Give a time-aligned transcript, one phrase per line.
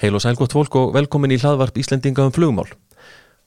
[0.00, 2.70] Heil og sælgótt fólk og velkomin í hlaðvarp Íslendinga um flugmál.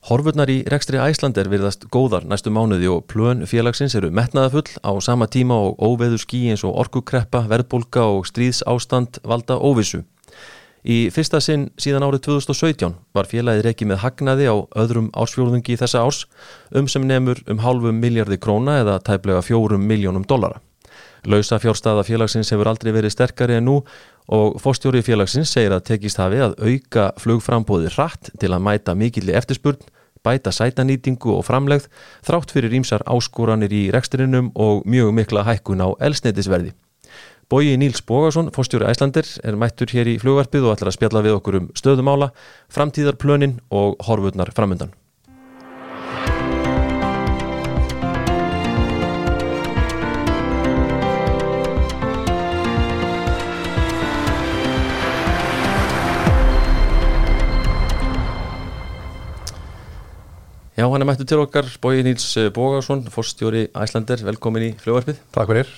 [0.05, 5.25] Horfurnar í rekstri Æslander virðast góðar næstu mánuði og plön félagsins eru metnaðafull á sama
[5.25, 10.03] tíma og óveður skí eins og orkukreppa, verðbólka og stríðsástand valda óvissu.
[10.85, 16.03] Í fyrsta sinn síðan árið 2017 var félagið reiki með hagnaði á öðrum ársfjórðungi þessa
[16.05, 16.27] árs
[16.69, 20.61] um sem nefnur um hálfum miljardi króna eða tæplega fjórum miljónum dollara.
[21.23, 23.77] Lausa fjárstaða félagsins hefur aldrei verið sterkari en nú
[24.27, 29.35] og fórstjóri félagsins segir að tekist hafi að auka flugframbóði hratt til að mæta mikilli
[29.35, 29.81] eftirspurn,
[30.23, 31.89] bæta sætanýtingu og framlegð
[32.23, 36.71] þrátt fyrir ímsar áskoranir í reksturinnum og mjög mikla hækkun á elsnetisverði.
[37.51, 41.37] Bóji Níls Bógarsson, fórstjóri Æslandir, er mættur hér í flugvarpið og ætlar að spjalla við
[41.37, 42.31] okkur um stöðumála,
[42.71, 44.95] framtíðarplönin og horfurnar framöndan.
[60.73, 65.19] Já, hann er mættu til okkar, Bói Níls Bógarsson, fórstjóri Æslandir, velkomin í fljóarpið.
[65.35, 65.69] Takk fyrir.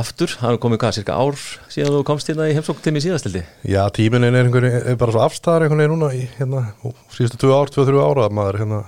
[0.00, 1.36] Aftur, hann komið hvað, cirka ár
[1.68, 3.44] síðan þú komst hérna í heimsók til mig síðastildi?
[3.68, 6.64] Já, tíminin er, einhver, er bara svo afstæðar einhvern veginn núna í hérna,
[7.12, 8.80] síðustu 2 ár, 2-3 ára, maður, hérna,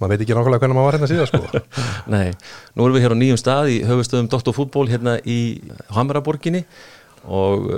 [0.00, 1.64] maður veit ekki nákvæmlega hvernig maður var hérna síðan, sko.
[2.16, 2.32] Nei,
[2.72, 5.42] nú erum við hér á nýjum stað í höfustöðum Dóttarfútból hérna í
[5.92, 6.64] Hamaraborginni
[7.28, 7.68] og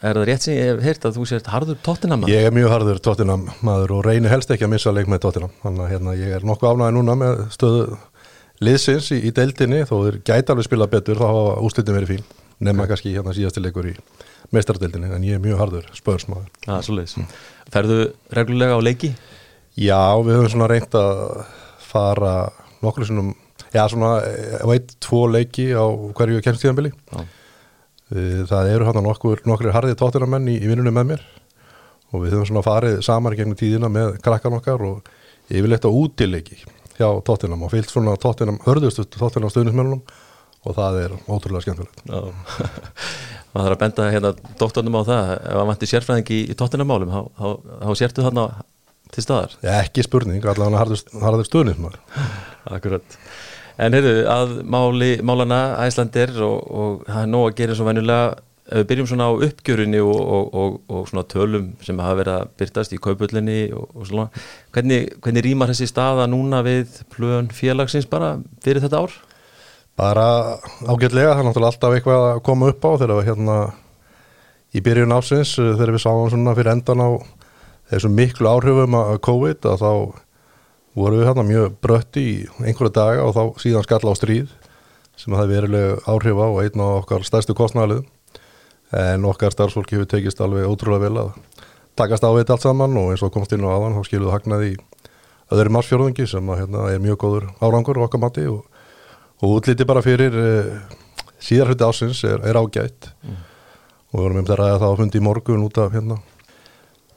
[0.00, 2.22] Er það rétt sem ég hef heyrt að þú sért harður tóttinam?
[2.30, 5.50] Ég er mjög harður tóttinam maður og reynir helst ekki að missa leik með tóttinam
[5.60, 7.98] þannig að hérna, ég er nokkuð ánægði núna með stöðu
[8.64, 12.24] liðsins í, í deildinni þó þeir gæti alveg spila betur þá hafa úslitin verið fín
[12.60, 12.92] nema okay.
[12.92, 13.94] kannski hérna síðastileikur í
[14.56, 17.28] meistardeildinni en ég er mjög harður spörsmaður ah, mm.
[17.72, 17.98] Ferðu
[18.36, 19.12] reglulega á leiki?
[19.76, 21.20] Já, við höfum svona reynd að
[21.90, 22.34] fara
[22.80, 23.34] nokkur svona,
[23.72, 24.14] já svona
[24.68, 25.84] veit, eh, tvo leiki á
[26.16, 27.28] hverju kemstíðanbili Eh,
[28.10, 31.24] það eru hann nokkur, nokkur harðið tóttunamenn í, í vinnunum með mér.
[32.10, 35.10] Og við höfum svona farið saman gegnum tíðina með krakkan okkar og
[35.50, 36.58] yfirleitt á útileiki
[36.98, 40.02] hjá tóttunum og fyllt svona tóttunum, hörðustu tóttunum stuðnismennunum
[40.66, 42.02] og það er ótrúlega skemmtilegt.
[42.10, 42.32] Það
[43.54, 45.30] þarf að benda hérna dóttunum á það.
[45.36, 48.48] Ef það vantir sérfræðing í, í tóttunamálum þá, sértu þarna
[49.14, 49.56] til staðar.
[49.62, 50.82] Já, ekki spurning, allavega
[51.24, 51.96] harður stuðnismar
[52.76, 53.16] Akkurat
[53.80, 58.34] En heyrðu, að máli, málana Æslandir og, og það er nóg að gera svo venjulega,
[58.70, 60.20] við byrjum svona á uppgjörunni og,
[60.60, 64.28] og, og svona tölum sem hafa verið að byrtast í kaupullinni og svona,
[64.76, 69.16] hvernig, hvernig rýmar þessi staða núna við plön félagsins bara fyrir þetta ár?
[69.98, 70.26] Bara
[70.86, 73.58] ágætlega, það er náttúrulega alltaf eitthvað að koma upp á þegar við hérna
[74.70, 77.10] í byrjun ásins, þegar við sáum svona fyrir endan á
[77.90, 79.92] þessum miklu áhrifum að COVID að þá
[80.98, 84.54] voru við hérna mjög brötti í einhverja daga og þá síðan skalla á stríð
[85.20, 88.06] sem það verileg áhrif á einn á okkar stærstu kostnæðalið
[88.96, 91.34] en okkar starfsfólki hefur tekist alveg ótrúlega vel að
[91.98, 94.72] takast á þetta allt saman og eins og komst inn á aðan þá skiluðu hagnaði
[94.72, 94.78] í
[95.50, 98.64] öðru marsfjörðungi sem að, hérna, er mjög góður árangur okkar mati og,
[99.42, 100.72] og útliti bara fyrir eh,
[101.42, 103.38] síðar hluti ásins er, er ágætt mm.
[104.10, 106.18] og við vorum um þetta að það var fundið í morgun út af hérna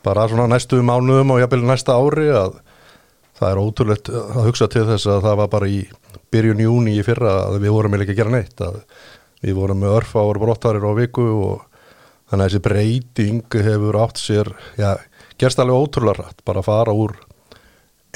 [0.03, 2.57] bara svona næstu mánuðum og jafnvel næsta ári að
[3.39, 5.81] það er ótrúlegt að hugsa til þess að það var bara í
[6.33, 8.79] byrjun júni í fyrra að við vorum ekki að gera neitt að
[9.43, 11.63] við vorum með örfa ára brottarir á viku og
[12.29, 14.49] þannig að þessi breyting hefur átt sér
[14.79, 14.95] já,
[15.37, 17.17] gerst alveg ótrúlega rætt bara að fara úr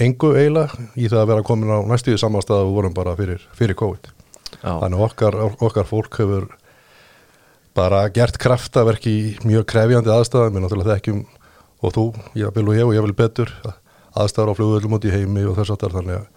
[0.02, 3.44] engu eiginlega í það að vera komin á næstíðu samanstað að við vorum bara fyrir,
[3.58, 4.10] fyrir COVID
[4.62, 4.72] já.
[4.72, 6.48] þannig okkar, okkar fólk hefur
[7.78, 11.20] bara gert kraftaverk í mjög krefjandi aðstæðum, við náttúrulega þekkjum
[11.86, 12.06] og þú,
[12.40, 13.76] ég vil og ég og ég vil betur að
[14.18, 16.28] aðstæðar á flugvöldum út í heimi og þess aftar þannig að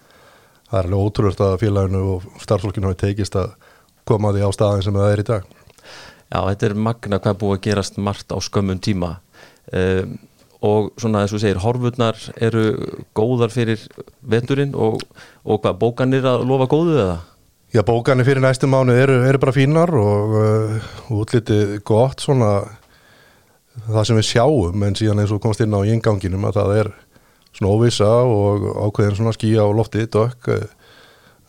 [0.71, 3.55] það er alveg ótrúlega að félaginu og starfsfólkinu hafi tekist að
[4.09, 5.47] koma því á staðin sem það er í dag.
[6.31, 9.17] Já, þetta er magna hvað búið að gerast margt á skömmun tíma.
[9.75, 10.19] Um,
[10.61, 12.65] og svona þess að þú segir horfurnar eru
[13.17, 13.83] góðar fyrir
[14.21, 15.01] veturinn og,
[15.43, 17.19] og hvað bókanir að lofa góðu eða?
[17.71, 22.51] Já, bókanir fyrir næstu mánu eru, eru bara fínar og uh, útlitið gott svona
[23.87, 26.93] það sem við sjáum en síðan eins og komst inn á ínganginum að það er
[27.57, 30.67] svona óvisa og ákveðin svona skíja á lofti, dökk eh,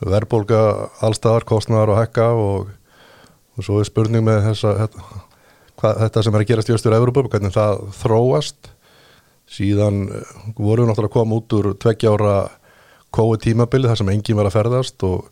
[0.01, 0.61] verðbólka,
[1.05, 2.71] allstaðar, kostnar og hekka og,
[3.57, 5.09] og svo er spurning með þessa, þetta,
[5.81, 8.71] hva, þetta sem er að gerast í Östur Európa, hvernig það þróast.
[9.51, 12.35] Síðan eh, vorum við náttúrulega að koma út úr tveggjára
[13.11, 15.29] kói tímabili þar sem enginn var að ferðast og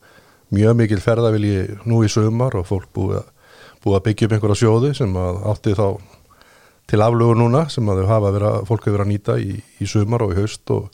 [0.53, 3.27] mjög mikil ferðavilji nú í sömar og fólk búið að,
[3.83, 5.85] búið að byggja upp einhverja sjóði sem átti þá
[6.89, 9.59] til aflugur núna sem að þau hafa verið að fólk hefur verið að nýta í,
[9.59, 10.89] í sumar og í haust og,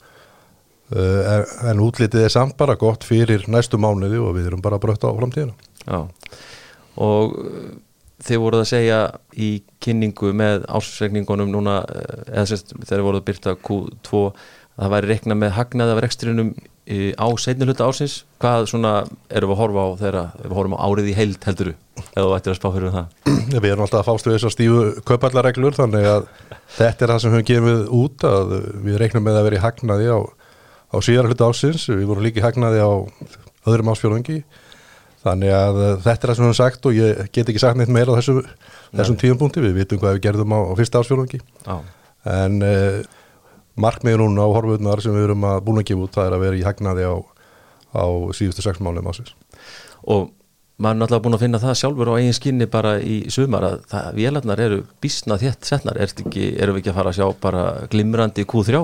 [0.92, 5.08] uh, en útlitið er samt bara gott fyrir næstu mánuði og við erum bara brötta
[5.08, 5.56] á framtíðina.
[5.86, 6.00] Já,
[7.00, 7.36] og
[8.26, 9.00] þið voruð að segja
[9.36, 9.50] í
[9.84, 15.10] kynningu með ásreikningunum núna eh, eða sérst þegar voruð að byrta Q2 að það væri
[15.12, 16.54] reikna með hagnaði af rekstrinum
[16.86, 18.92] á seinni hluta ársins hvað svona
[19.26, 21.72] erum við að horfa á þegar við horfum á árið í heild helduru
[22.12, 23.32] eða þú ættir að spá fyrir um það.
[23.56, 26.28] Við erum alltaf að fástu þessar stífu kaupallareglur þannig að
[26.76, 28.54] þetta er það sem við gefið út að
[28.86, 31.88] við reiknum með að vera í hagnaði á, á síðar hluta ársins.
[31.90, 32.92] Við vorum líka í hagnaði á
[33.66, 34.40] öðrum ásfjörðungi
[35.26, 37.90] þannig að þetta er það sem við hefum sagt og ég get ekki sagt neitt
[37.90, 38.42] meira á þessu,
[38.94, 41.40] þessum tíum punkti við vitum hvað við gerðum á, á fyrsta ásfjörðungi
[42.30, 43.00] en uh,
[43.80, 46.44] markmiður núna á horfuðnar sem við erum að búin að gefa út það er að
[46.46, 47.14] vera í hagnaði á,
[47.96, 48.06] á
[48.36, 49.34] síðustu sex málum ásins
[50.06, 50.30] og
[50.76, 53.76] maður er náttúrulega búin að finna það sjálfur á eigin skinni bara í sumar að
[53.92, 57.40] það, vélarnar eru bísna þétt setnar er ekki, erum við ekki að fara að sjá
[57.40, 58.82] bara glimrandi Q3?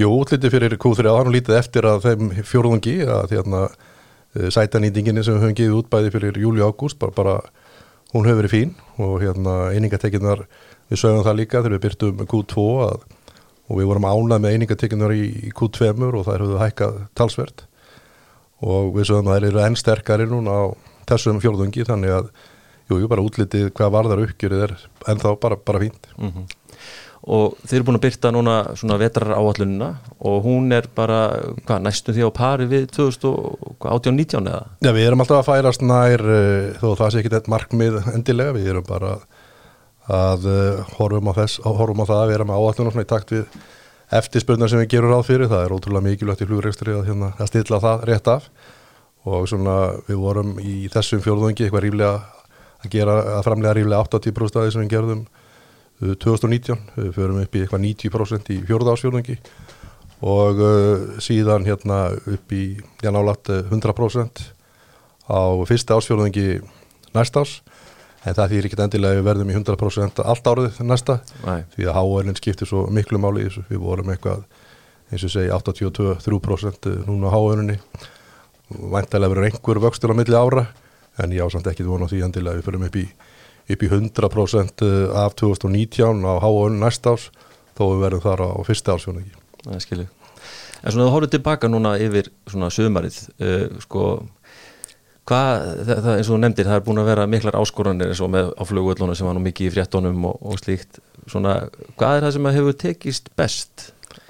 [0.00, 3.62] Jú, útlítið fyrir Q3 hann lítið eftir að þeim fjórðungi að þérna
[4.54, 7.36] sætanýtinginni sem við höfum gefið út bæði fyrir júli og ágúst bara, bara
[8.14, 10.44] hún hefur verið fín og hérna einingatekinnar
[10.90, 13.04] við sögum það líka þegar við byrtum Q2 að
[13.70, 17.66] og við vorum ánað með einingatekinar í, í Q2 og það hefur hækkað talsvert
[18.60, 20.64] og við sögum að það eru enn sterkari núna á
[21.10, 22.32] þessum fjórðungi þannig að
[22.90, 24.74] jú, jú, bara útlitið hvað varðar uppgjörið er
[25.12, 26.46] ennþá bara, bara fínt mm -hmm.
[27.36, 31.20] og þeir eru búin að byrta núna svona vetrar áallununa og hún er bara
[31.64, 34.64] hvað, næstu því á pari við 2018-19 eða?
[34.82, 38.52] Já, við erum alltaf að færast nær uh, þó það sé ekki þetta markmið endilega,
[38.52, 39.22] við erum bara að
[40.10, 43.60] uh, horfum, á þess, horfum á það að vera með áallunum í takt við
[44.20, 47.50] eftirspurnar sem við gerum ráð fyrir, það er ótrúlega mikilvægt í flugregstri að, hérna, að
[47.52, 48.48] stilla það rétt af.
[49.30, 49.76] Og svona
[50.08, 52.14] við vorum í þessum fjórðungi eitthvað ríflega
[52.80, 55.26] að gera, að framlega ríflega 80% af því sem við gerðum
[56.00, 59.36] 2019, uh, við förum upp í eitthvað 90% í fjórðásfjórðungi
[60.20, 62.64] og uh, síðan hérna upp í
[63.04, 64.42] jannálat 100%
[65.30, 66.48] á fyrsta ásfjórðungi
[67.14, 67.60] næst ás
[68.20, 71.62] en það þýr ekki endilega að við verðum í 100% allt árið næsta Nei.
[71.74, 73.64] því að háarinn skiptir svo miklu máli í þessu.
[73.70, 74.44] Við vorum eitthvað
[75.10, 77.78] eins og segi 82-3% núna á háarunni
[78.70, 80.68] væntalega verður einhver vöxtur á milli ára
[81.20, 83.06] en ég ásand ekki vona því endilega að við förum upp í,
[83.74, 84.86] upp í 100%
[85.24, 87.30] af 2019 á háarunni næsta ás
[87.74, 89.26] þó við verðum þar á fyrsta ársjónu
[89.64, 90.08] Það er skilju
[90.80, 94.04] En svona þú hóruð tilbaka núna yfir svona sömarið uh, sko
[95.30, 98.48] Hvað, það, eins og nefndir, það er búin að vera miklar áskoranir eins og með
[98.50, 100.98] á flugvöldunum sem var nú mikið í fréttonum og, og slíkt
[101.30, 101.52] svona,
[102.00, 103.84] hvað er það sem hefur tekist best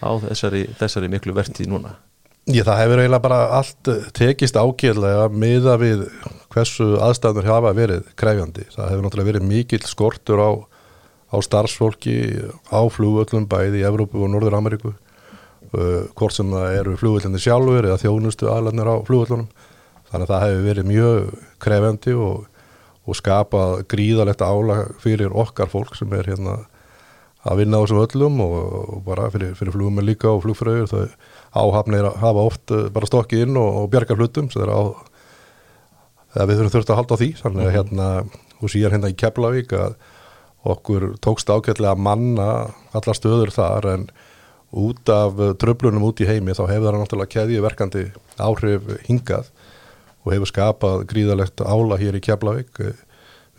[0.04, 1.94] á þessari, þessari miklu vertið núna?
[2.50, 6.04] Já, það hefur eiginlega bara allt tekist ágjörlega miða við
[6.50, 8.66] hversu aðstæðnur hafa verið kræfjandi.
[8.74, 10.50] Það hefur náttúrulega verið mikill skortur á,
[11.30, 12.16] á starfsfólki
[12.68, 17.88] á flugvöldum bæði í Evrópu og Norður Ameríku uh, hvort sem það eru flugvöldinni sjálfur
[17.88, 19.48] eða þjónustu aðlarnir á flugvöldunum
[20.10, 21.30] þannig að það hefur verið mjög
[21.62, 22.44] krefendi og,
[23.06, 26.60] og skapað gríðalegt álag fyrir okkar fólk sem er hérna
[27.48, 28.56] að vinna á þessum öllum og,
[28.94, 31.04] og bara fyrir, fyrir flugum með líka og flugfröður þau
[31.56, 34.82] áhafnir hafa oft eh, bara stokkið inn og, og bjarga hlutum sem á,
[36.36, 37.30] við þurfum þurft að halda á því.
[37.40, 37.76] Þannig að mhm.
[37.78, 38.08] hérna
[38.60, 39.94] og síðan hérna í Keflavík að
[40.70, 42.48] okkur tókst ákveðlega að manna
[42.96, 44.10] alla stöður þar en
[44.76, 48.04] út af tröflunum út í heimi þá hefur það náttúrulega keðiverkandi
[48.38, 49.48] áhrif hingað
[50.24, 52.82] og hefur skapað gríðalegt ála hér í Keflavík.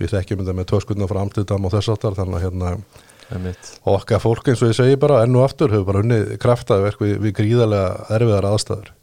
[0.01, 2.75] Við þekkjum þetta með töskutna frá Amsterdam og þess aftar þannig að hérna
[3.87, 7.17] okkar fólk eins og ég segi bara enn og aftur hefur bara unnið kraftaverk við,
[7.23, 8.93] við gríðalega erfiðar aðstæður.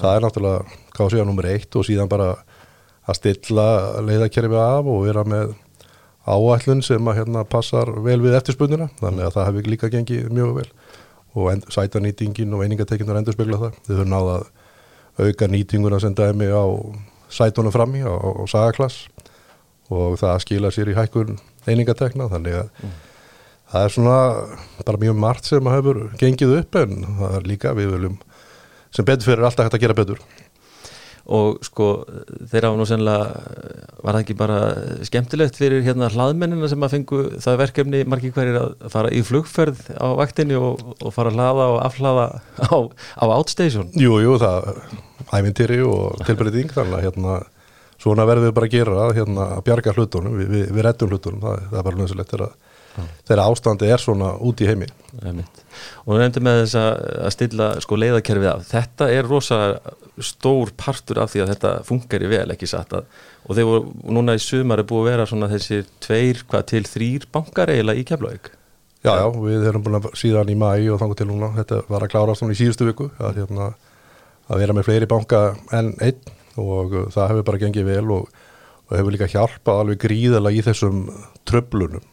[0.00, 2.32] Það er náttúrulega káð síðan nummer eitt og síðan bara
[3.02, 3.66] að stilla
[4.04, 5.54] leiðakerfi af og vera með
[6.22, 10.56] áætlun sem að hérna passar vel við eftirspunnina þannig að það hefur líka gengið mjög
[10.60, 10.68] vel.
[11.32, 14.36] Og sætanýtingin og einingatekinnur endur spegla það þau þurfum náða
[15.20, 16.64] auka nýtinguna sem dæmi á
[17.32, 18.12] sætunum fram í á
[18.48, 19.08] sagaklass
[19.92, 21.38] og það skila sér í hækkun
[21.68, 22.94] einingatekna þannig að mm.
[23.72, 24.18] það er svona
[24.86, 28.18] bara mjög margt sem hefur gengið upp en það er líka við viljum
[28.92, 30.24] sem betur fyrir alltaf hægt að gera betur
[31.30, 31.88] og sko
[32.50, 33.26] þeirra var nú sennilega
[34.02, 34.58] var það ekki bara
[35.06, 39.84] skemmtilegt fyrir hérna hlaðmennina sem að fengu það verkefni margir hverjir að fara í flugferð
[39.94, 42.26] á vaktinni og, og fara að hlaða og afhlaða
[42.58, 42.76] á,
[43.22, 43.92] á outstation?
[43.94, 44.72] Jú, jú, það
[45.32, 47.40] ævintýri og tilbreyting þannig að hérna
[48.02, 51.44] svona verðum við bara að gera hérna að bjarga hlutunum, við, við, við rettum hlutunum
[51.44, 54.90] það, það er bara nöðsulegt þegar, ástandi er svona út í heimi
[56.04, 59.60] og við nefndum með þess að stilla sko leiðakerfið af, þetta er rosa
[60.22, 63.06] stór partur af því að þetta funkar í vel ekki satt að
[63.42, 66.82] og þeir voru, núna í sumar er búið að vera svona þessir tveir, hvað til
[66.86, 68.52] þrýr bankar eiginlega í Keflavík.
[69.02, 72.06] Já, já, við erum búin að síðan í mæ og þangu til núna, þetta var
[72.06, 73.72] að klára svona í síðustu viku að, hérna,
[74.46, 75.42] að vera með fleiri banka
[75.74, 76.22] en einn.
[76.60, 78.26] Og það hefur bara gengið vel og
[78.92, 81.06] og hefur líka hjálpað alveg gríðala í þessum
[81.48, 82.04] tröflunum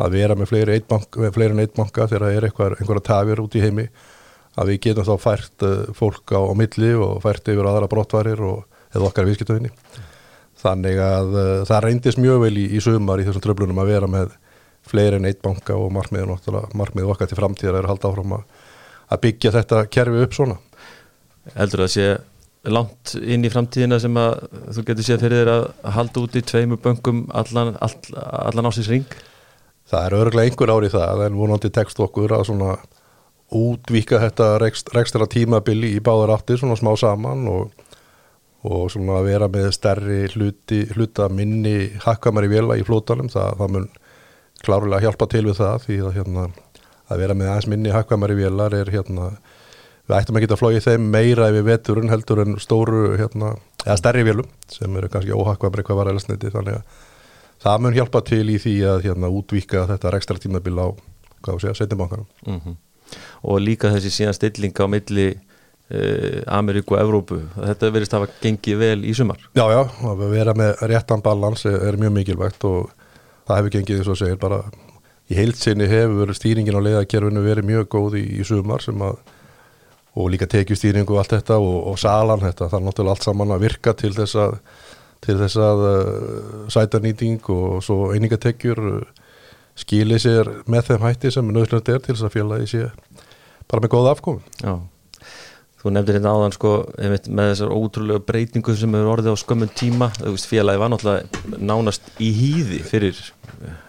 [0.00, 3.06] að vera með fleiri, bank, með fleiri en eitt banka þegar það er eitthvað, einhverja
[3.08, 3.88] tafir út í heimi
[4.56, 8.40] að við getum þá fært uh, fólk á, á milli og fært yfir aðra brottvarir
[8.44, 9.72] og eða okkar viðskiptöðinni
[10.62, 14.10] þannig að uh, það reyndist mjög vel í, í sumar í þessum tröflunum að vera
[14.10, 14.36] með
[14.88, 18.44] fleiri en eitt banka og markmiðið okkar til framtíðar er að halda áfram að,
[19.22, 20.60] byggja þetta kerfi upp svona
[21.56, 22.06] Heldur það að sé
[22.72, 24.44] langt inn í framtíðina sem að
[24.76, 28.90] þú getur séð fyrir þér að halda út í tveimu böngum allan, all, allan ásins
[28.90, 29.16] ring?
[29.92, 32.76] Það er örgulega einhver árið það en vonandi tekst okkur að svona
[33.52, 37.72] útvíka þetta rekstra tímabili í báðar áttir svona smá saman og,
[38.64, 43.74] og svona að vera með stærri hluti, hluta minni hakkamari vela í flótanum það, það
[43.76, 43.90] mun
[44.62, 46.46] klárlega hjálpa til við það því að hérna
[47.12, 49.34] að vera með aðeins minni hakkamari velar er hérna
[50.08, 54.24] við ættum að geta flóið þeim meira yfir veturinn heldur en stóru hérna, eða stærri
[54.26, 57.00] vélum sem eru kannski óhakkamari hvað var eðlasniti þannig að
[57.62, 60.88] það mun hjálpa til í því að hérna útvíka þetta ekstra tímabil á,
[61.42, 62.80] setjumbankanum mm -hmm
[63.42, 67.40] og líka þessi síðan stilling á milli uh, Ameríku og Evrópu.
[67.56, 69.42] Þetta verist að hafa gengið vel í sumar.
[69.56, 72.92] Já, já, að vera með réttan balans er, er mjög mikilvægt og
[73.48, 74.62] það hefur gengið eins og segir bara
[75.30, 79.20] í heilsinni hefur stýringin á leiðakerfinu verið mjög góð í, í sumar sem að
[80.12, 83.54] og líka tekjustýringu og allt þetta og, og salan þetta, það er náttúrulega allt saman
[83.54, 84.58] að virka til þess að
[85.22, 89.02] til þess að uh, sætarnýting og svo einingatekjur uh,
[89.78, 92.88] skilið sér með þeim hætti sem nöðlunat er til þess að félagi sé
[93.70, 94.74] bara með góða afkomi Já,
[95.80, 100.10] þú nefndir hérna áðan sko með þessar ótrúlega breytingu sem hefur orðið á skömmun tíma,
[100.18, 103.22] þú veist félagi var náttúrulega nánast í hýði fyrir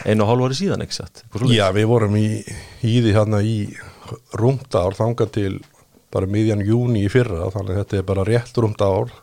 [0.05, 1.25] einu og hálf ári síðan, ekki satt?
[1.49, 2.27] Já, við vorum í
[2.83, 3.57] hýði hérna í
[4.37, 5.57] rúmdár þanga til
[6.13, 9.13] bara miðjan júni í fyrra, þannig að þetta er bara rétt rúmdár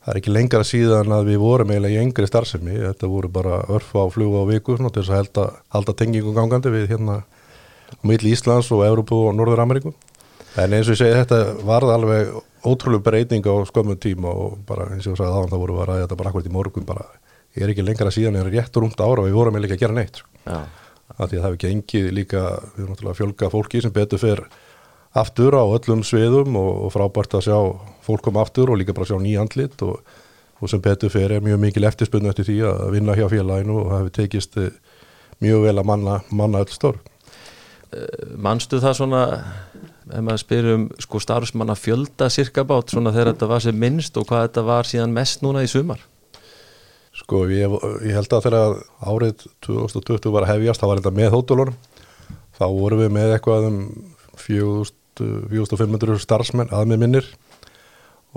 [0.00, 3.60] það er ekki lengra síðan að við vorum eiginlega í yngri starfsemi, þetta voru bara
[3.68, 7.20] örfa á fluga á viku til þess að halda, halda tengingum gangandi við hérna
[8.06, 9.92] milli Íslands og Európu og Norður Ameríku
[10.58, 12.32] en eins og ég segi þetta varð alveg
[12.66, 15.90] ótrúlega breyting á skömmum tíma og bara eins og ég sagði þá það voru að
[15.90, 17.06] ræða þetta bara akkurat í morgun bara
[17.56, 19.80] ég er ekki lengra síðan, ég er rétt rúmt ára og við vorum eiginlega ekki
[19.80, 20.60] að gera neitt ja.
[21.16, 22.42] af því að það hefur gengið líka,
[22.74, 24.44] við erum náttúrulega fjölga fólki sem betur fyrr
[25.16, 27.58] aftur á öllum sviðum og, og frábært að sjá
[28.06, 29.98] fólk koma aftur og líka bara sjá nýjandlit og,
[30.60, 33.88] og sem betur fyrir er mjög mikil eftirspunni eftir því að vinna hjá félaginu og
[33.90, 34.74] það hefur tekist eh,
[35.42, 37.00] mjög vel að manna, manna öll stór
[37.90, 39.24] eh, Manstu það svona
[40.10, 44.16] ef maður spyrir um sko starfsmanna fjölda cirka bát svona þegar þetta var sem minnst
[44.18, 46.06] og hvað þetta var síðan mest núna í sumar?
[47.18, 47.74] Sko ég,
[48.06, 51.78] ég held að þegar árið 2020 var að hefjast, það var þetta með hótulunum
[52.60, 53.82] þá vorum við með eitthvað um
[54.38, 57.30] 4000 4500 starfsmenn að með minnir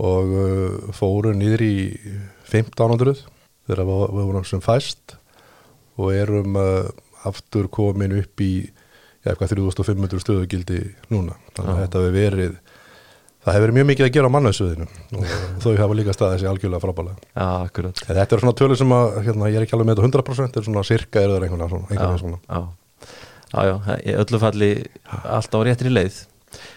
[0.01, 1.75] og uh, fóru nýður í
[2.49, 3.21] 1500
[3.67, 5.17] þegar við, vorum sem fæst
[6.01, 6.89] og erum uh,
[7.29, 8.53] aftur komin upp í
[9.23, 10.81] ja, 3500 stöðugildi
[11.13, 11.37] núna.
[11.53, 12.57] Þannig að þetta hefur verið
[13.43, 14.85] það hefur verið mjög mikið að gera á mannauðsöðinu
[15.19, 15.31] og
[15.63, 19.49] þau hafa líka staðið sér algjörlega frábælega ja, þetta er svona tölur sem að hérna,
[19.51, 21.89] ég er ekki alveg með þetta 100% þetta er svona cirka er það einhverja svona,
[21.89, 22.39] einhverja já, svona.
[22.47, 22.61] Já.
[23.53, 24.69] Já, já, öllu falli
[25.37, 26.21] allt á réttri leið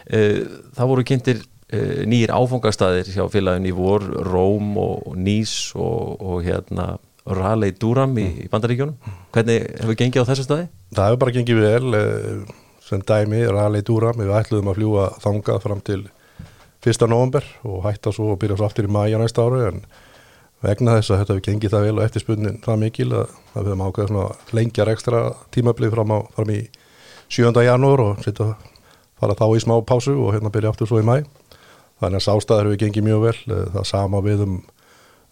[0.07, 1.43] það voru kynntir
[1.73, 8.15] eh, nýjir áfangastæðir hjá félagin í vor Róm og Nís og, og hérna Raleigh Durham
[8.23, 8.97] í, í Bandaríkjónum
[9.35, 10.69] hvernig hefur gengið á þessu staði?
[10.95, 12.57] Það hefur bara gengið vel eh,
[12.87, 16.03] sem dæmi Raleigh Durham við ætluðum að fljúa þangað fram til
[16.87, 17.09] 1.
[17.11, 19.81] november og hætta svo og byrja svo aftur í mæja næsta ári en
[20.63, 23.85] vegna þess að þetta hefur gengið það vel og eftirspunnin það mikil að við hefum
[23.89, 25.23] ákveðið lengjar ekstra
[25.55, 26.61] tímablið fram, á, fram í
[27.27, 27.51] 7.
[27.67, 28.53] janúar og setja
[29.21, 31.21] fara þá í smá pásu og hérna byrja aftur svo í mæ
[32.01, 33.37] þannig að sástæðar hefur gengið mjög vel.
[33.55, 34.57] Eh, það sama við um,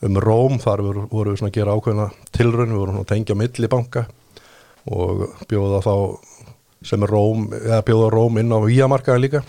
[0.09, 0.59] um Róm.
[0.63, 4.07] Þar voru, voru við svona að gera ákveðna tilrönd, við vorum að tengja millibanka
[4.85, 5.95] og bjóða þá
[6.85, 9.45] sem er Róm, eða bjóða Róm inn á Víamarkaðin líka.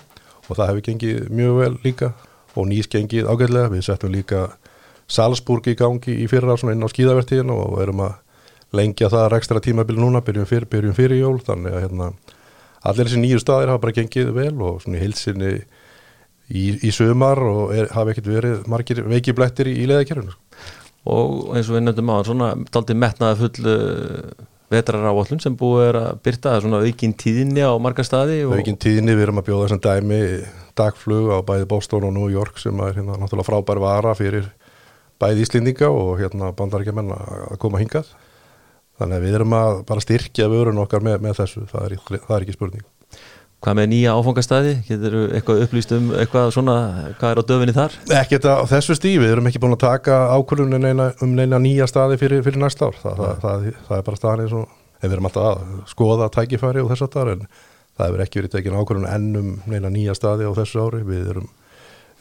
[0.46, 2.14] Og það hefur gengið mjög vel líka.
[2.56, 4.46] Og nýst gengið ágæðlega, við settum líka
[5.12, 8.16] Salzburg í gangi í fyrra svona inn á skíðavertíðin og erum að
[8.76, 11.38] lengja það ekstra tímabili núna, byrjum fyrir, byrjum fyrir jól.
[11.44, 12.08] Þannig að hérna
[12.86, 15.52] allir þessi nýju staðir hafa bara gengið vel og svona hilsinni
[16.50, 20.36] í, í sömar og er, hafa ekkert verið margir veikiblættir í, í leðakerfinu.
[21.06, 25.88] Og eins og við nefndum á svona daldi metnaði full uh, vetrar áallun sem búið
[25.92, 28.42] er að byrta svona aukinn tíðinni á marga staði.
[28.48, 28.56] Og...
[28.58, 30.22] Aukinn tíðinni, við erum að bjóða þessum dæmi
[30.76, 34.50] dagflug á bæði Boston og New York sem er hérna náttúrulega frábær vara fyrir
[35.22, 38.10] bæði Íslendinga og hérna bandaríkjaman að koma hingað
[38.96, 42.36] Þannig að við erum að bara styrkja vörun okkar með, með þessu, það er, það
[42.38, 42.86] er ekki spurning.
[43.66, 44.72] Hvað með nýja áfangastæði?
[44.86, 46.76] Getur eitthvað upplýst um eitthvað svona,
[47.18, 47.96] hvað er á döfinni þar?
[48.20, 51.88] Ekki þetta á þessu stífi, við erum ekki búin að taka ákvörðun um neina nýja
[51.90, 55.08] staði fyrir, fyrir næsta ár, Þa, það, það, það er bara staðan eins og, en
[55.10, 57.46] við erum alltaf að skoða tækifæri og þess að það, en
[57.96, 61.50] það hefur ekki verið tekin ákvörðun ennum neina nýja staði á þessu ári, við erum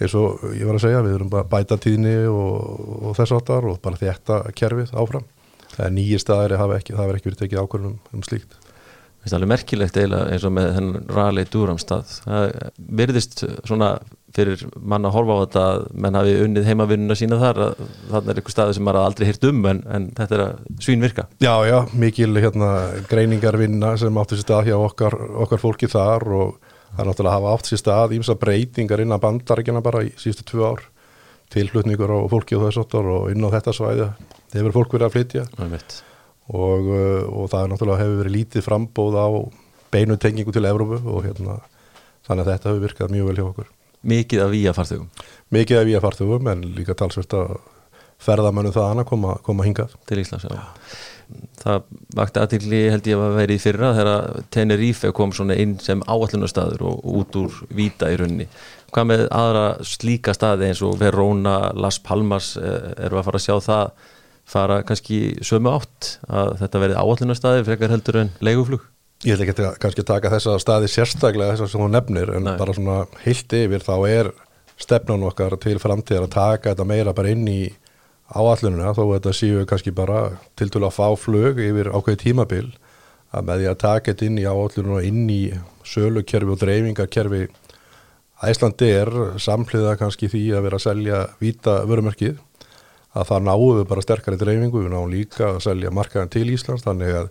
[0.00, 3.44] eins og ég var að segja, við erum bara bæta tíðni og, og þess að
[3.50, 5.28] það og bara þetta kerfið áfram,
[5.74, 8.58] það er nýja staðir, það hefur ekki, verið tekin ákvörðun um, um slíkt.
[9.24, 12.50] Það alveg merkilegt eiginlega eins og með þennan Raleigh Durham-stað það
[13.00, 13.94] verðist svona
[14.34, 17.60] fyrir mann að horfa á þetta að menn hafi unnið heimavinnuna sína þar
[18.10, 21.06] þannig er eitthvað staði sem maður aldrei hýrt um en, en þetta er að svín
[21.06, 22.70] virka Já, já, mikil hérna,
[23.08, 25.16] greiningarvinna sem átti sér stað hjá okkar,
[25.46, 26.56] okkar fólki þar og
[26.94, 30.50] það er náttúrulega að hafa átt sér stað ímsa breytingar innan bandaríkjana bara í síðustu
[30.52, 30.84] tvö ár.
[31.54, 34.08] Tilflutningur á fólki og þess og inn á þetta svæði
[34.54, 35.44] hefur fólk verið að flytja.
[36.54, 39.28] Og, uh, og það er náttúrulega hefur verið lítið frambóð á
[39.94, 41.60] beinu tengingu til Evrópu og hérna
[42.26, 43.70] þannig að þetta hefur virkað mjög vel hjá okkur.
[44.04, 45.06] Mikið af víja farþugum
[45.54, 47.54] Mikið af víja farþugum en líka talsvert að
[48.24, 49.96] ferðamönnum það að koma, koma hingað.
[50.08, 50.62] Til Íslands, já.
[51.62, 51.84] Það
[52.18, 56.84] vakti aðtilli held ég að vera í fyrra þegar Tenerife kom svona inn sem áallunarstaður
[56.90, 58.46] og út úr Víta í runni
[58.94, 63.46] Hvað með aðra slíka staði eins og Verona, Las Palmas eh, eru að fara að
[63.46, 64.04] sjá það
[64.48, 68.82] fara kannski sömu átt að þetta verði áallunarstaði frekar heldur en leiguflug?
[69.24, 72.56] Ég ætla ekki að kannski taka þessa staði sérstaklega þess að hún nefnir en Nei.
[72.60, 74.30] bara svona heilt yfir þá er
[74.80, 77.60] stefnun okkar til framtíðar að taka þetta meira bara inn í
[78.34, 80.24] áallununa þó að þetta séu kannski bara
[80.58, 82.66] til til að fá flug yfir ákveði tímabil
[83.34, 85.42] að með því að taka þetta inn í áallununa inn í
[85.88, 87.44] sölukerfi og dreifingarkerfi
[88.44, 89.10] Æslandi er
[89.40, 92.34] samhliða kannski því að vera að selja vita vörumerkið
[93.14, 96.84] að það náum við bara sterkari dreifingu, við náum líka að selja markaðan til Íslands,
[96.86, 97.28] þannig að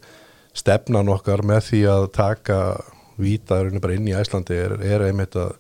[0.54, 2.60] stefnan okkar með því að taka
[3.22, 5.54] vítaðurinn bara inn í Æslandi er, er einmitt að,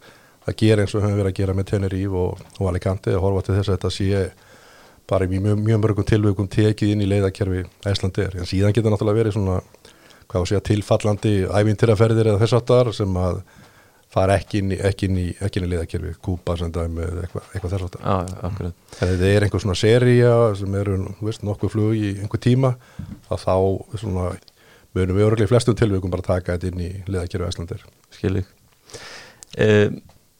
[0.47, 3.25] að gera eins og við höfum verið að gera með Teneríf og, og Alicante og
[3.25, 4.23] horfa til þess að þetta sé
[5.09, 8.37] bara í mjög, mjög mörgum tilvökum tekið inn í leiðakerfi Æslandi er.
[8.39, 9.59] En síðan getur náttúrulega verið svona,
[10.31, 13.41] hvað sé að tilfallandi ævintýraferðir eða þess aftar sem að
[14.13, 17.25] fara ekki inn í, ekki inn í, ekki inn í liðakjörfi, kúpa sem dæmi eða
[17.25, 18.57] eitthvað, eitthvað þess að ah,
[18.99, 22.75] þetta er einhver svona seria sem eru veist, nokkuð flug í einhver tíma
[23.33, 23.55] að þá
[24.03, 24.29] svona,
[24.93, 28.49] munum við öruglega í flestum tilvíkum bara taka þetta inn í liðakjörfi Æslandir Skilík
[29.57, 29.89] eh,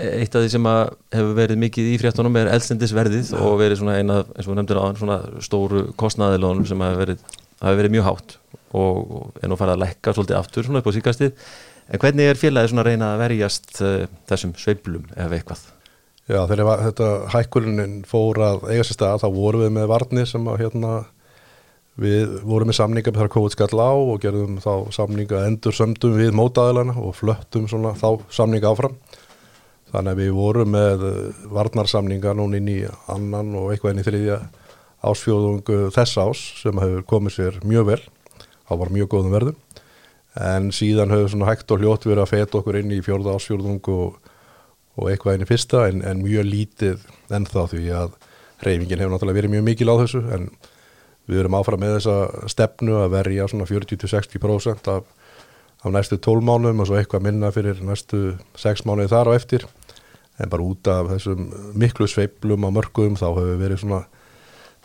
[0.04, 0.66] Eitt af því sem
[1.14, 4.86] hefur verið mikið í fréttunum er elstendisverðið og verið svona eina, eins og nefndir á
[4.98, 7.22] svona stóru kostnaðilónum sem hefur verið,
[7.62, 8.34] verið mjög hátt
[8.74, 11.38] og, og er nú farið að lekka svolítið aftur svona upp á síkastið
[11.92, 15.64] En hvernig er félagið svona að reyna að verjast uh, þessum sveiblum eða eitthvað?
[16.24, 20.46] Já, þegar þetta hækkulinn fór að eiga sér stað, þá vorum við með varnir sem
[20.48, 20.92] að hérna,
[22.00, 26.16] við vorum með samninga með þar COVID skall á og gerðum þá samninga endur sömdum
[26.16, 28.96] við mótaðilana og flöttum svona þá samninga áfram.
[29.92, 31.04] Þannig að við vorum með
[31.54, 32.80] varnarsamninga núna inn í
[33.12, 34.40] annan og eitthvað inn í þriðja
[35.04, 38.02] ásfjóðung þess ás sem hefur komið sér mjög vel,
[38.64, 39.60] þá var mjög góðum verðum
[40.40, 43.90] en síðan höfum svona hægt og hljótt verið að feta okkur inn í fjórða ásfjórðung
[43.94, 44.20] og,
[44.98, 48.16] og eitthvað inn í fyrsta en, en mjög lítið ennþá því að
[48.64, 50.48] reyfingin hefur náttúrulega verið mjög mikil á þessu en
[51.30, 55.06] við erum áfram með þessa stefnu að verja svona 40-60% af,
[55.84, 59.68] af næstu 12 mánum og svo eitthvað minna fyrir næstu 6 mánuði þar á eftir.
[60.42, 61.46] En bara út af þessum
[61.80, 64.02] miklu sveiplum á mörgum þá hefur verið svona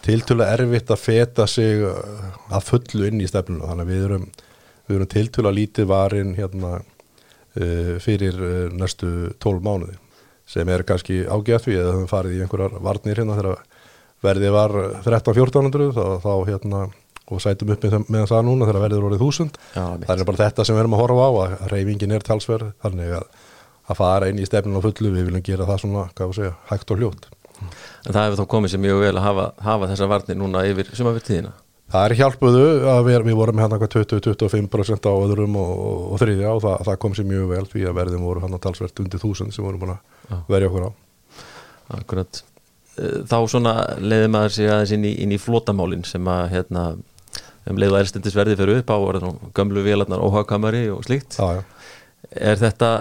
[0.05, 3.73] tiltölu erfitt að feta sig að fullu inn í stefnuna.
[3.73, 4.29] Þannig að við erum
[4.89, 9.99] við erum tiltölu að lítið varin hérna uh, fyrir uh, næstu 12 mánuði
[10.49, 13.59] sem er kannski ágætt við eða höfum farið í einhverjar varnir hérna þegar
[14.25, 14.75] verðið var
[15.05, 16.87] 13-1400 þá, þá hérna
[17.29, 19.59] og sætum upp með, það núna þegar verður orðið þúsund.
[19.75, 23.13] Það er bara þetta sem við erum að horfa á að reyfingin er talsverð þannig
[23.19, 23.27] að,
[23.85, 26.55] að fara inn í stefnun og fullu við viljum gera það svona, hvað við segja,
[26.71, 27.29] hægt og hljótt.
[27.59, 30.93] En það hefur þá komið sér mjög vel að hafa, hafa þessa varnir núna yfir
[30.97, 31.53] sumafyrtíðina
[31.89, 36.51] Það er hjálpuðu að við, við vorum hérna 20-25% á öðrum og, og, og þriðja
[36.53, 39.23] og það, það kom sér mjög vel því að verðin voru hann að talsvert undir
[39.23, 40.91] þúsund sem voru búin að verja okkur á.
[41.97, 42.43] Akkurat.
[43.01, 43.75] Eh, þá svona
[44.05, 46.85] leiði maður sig aðeins inn í, inn í flótamálinn sem að hérna
[47.69, 48.99] um leiðu að erstendisverði fyrir upp á
[49.57, 51.41] gömlu vélarnar óhagkamari og slíkt.
[51.41, 51.65] Já, já.
[52.37, 52.93] Er þetta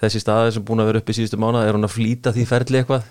[0.00, 2.46] þessi staði sem búin að vera upp í síðustu mánu, er hún að flýta því
[2.48, 3.08] ferli eitthvað?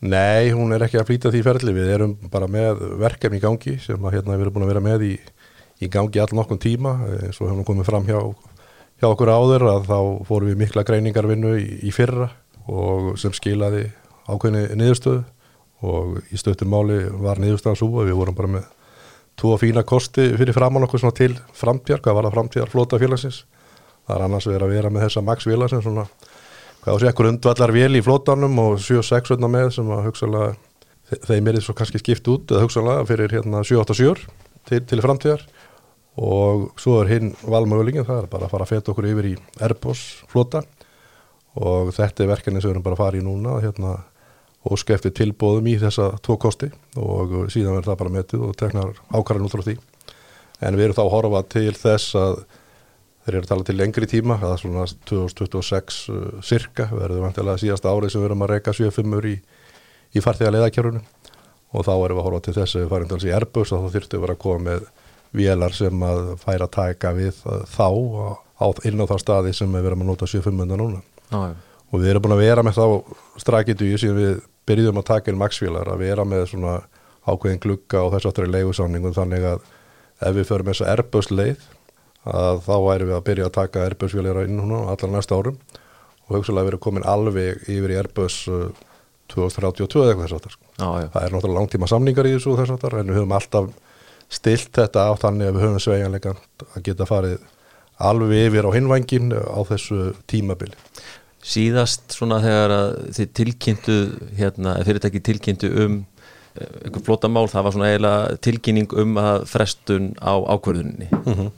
[0.00, 3.74] Nei, hún er ekki að flýta því ferli, við erum bara með verkefni í gangi
[3.84, 5.10] sem að hérna við erum búin að vera með í,
[5.84, 8.16] í gangi all nokkur tíma, eins og hefum komið fram hjá,
[8.96, 9.98] hjá okkur áður að þá
[10.30, 12.30] fórum við mikla greiningarvinnu í, í fyrra
[12.70, 13.90] og sem skilaði
[14.30, 15.22] ákveðni niðurstöðu.
[15.80, 18.66] Og í stöttum máli var niðurstöðan svo að við vorum bara með
[19.40, 23.44] tvo fína kosti fyrir framann okkur til framtíðar, hvað var það framtíðar flóta félagsins
[24.10, 26.04] það er annars verið að vera með þessa Max-vila sem svona,
[26.80, 30.52] hvað þú sé, grundvallar vél í flótanum og 7-6 með sem að hugsalega,
[31.26, 34.24] þeim er þið svo kannski skipt út eða hugsalega fyrir hérna 7-8-7
[34.68, 35.44] til, til framtíðar.
[36.20, 39.34] Og svo er hinn valmögulingin, það er bara að fara að feta okkur yfir í
[39.62, 40.64] Airbus flota.
[41.60, 43.94] Og þetta er verkefni sem við erum bara að fara í núna hérna,
[44.68, 46.68] og skefti tilbóðum í þessa tvo kosti.
[47.00, 49.76] Og síðan verður það bara metið og teknar ákvarðan út frá því.
[50.60, 52.42] En við erum þá að horfa til þess að
[53.30, 57.62] þeir eru að tala til lengri tíma það er svona 2026 uh, cirka, verður vantilega
[57.62, 59.36] síðasta árið sem við erum að reyka 7-5 í,
[60.18, 61.04] í farþega leiðakjörunum
[61.70, 63.84] og þá erum við að horfa til þess að við farum til þessi Airbus og
[63.84, 64.86] þá þurftum við að koma með
[65.40, 67.88] vélar sem að færa að taka við þá
[68.58, 71.02] á, inn á það staði sem við erum að nota 7-5 núna.
[71.30, 71.52] Ah,
[71.90, 72.86] og við erum búin að vera með þá
[73.38, 76.80] strakitu í síðan við byrjum að taka inn maxvílar að vera með svona
[77.30, 79.62] ákveðin glugga og þess aftur í leigusamningum þannig að
[80.20, 81.68] ef við förum þess að Airbus leið
[82.28, 85.60] að þá væri við að byrja að taka Airbus vélar inn núna allar næsta árum
[86.28, 88.42] og hugsalega erum komin alveg yfir í Airbus
[89.30, 93.12] 2032 eða þess aftur ah, það er náttúrulega langtíma samningar í þessu þess aftur en
[93.12, 93.70] við höfum alltaf
[94.30, 96.34] stilt þetta á þannig að við höfum sveianleika
[96.74, 97.40] að geta farið
[98.00, 100.76] alveg yfir á hinvængin á þessu tímabili.
[101.40, 102.74] Síðast svona þegar
[103.16, 103.98] þið tilkynntu
[104.36, 105.94] hérna, fyrirtæki tilkynntu um
[106.54, 111.32] eh, einhver flóta mál, það var svona eiginlega tilkynning um að frestun á ákverðunni mm
[111.32, 111.50] -hmm.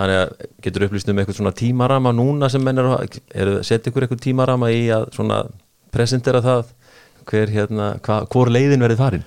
[0.00, 0.30] Þannig að
[0.64, 4.70] getur upplýst um eitthvað svona tímarama núna sem menn er að setja ykkur eitthvað tímarama
[4.72, 5.42] í að svona
[5.92, 6.70] presentera það?
[7.30, 9.26] Hver hérna, hva, hvor leiðin verið farin?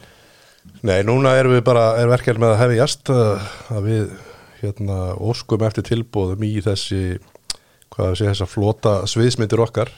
[0.83, 4.15] Nei, núna erum við bara, er verkefni með að hefði jæst að við
[4.63, 7.03] hérna óskum eftir tilbóðum í þessi
[7.93, 9.91] hvað sé þess að flota sviðsmyndir okkar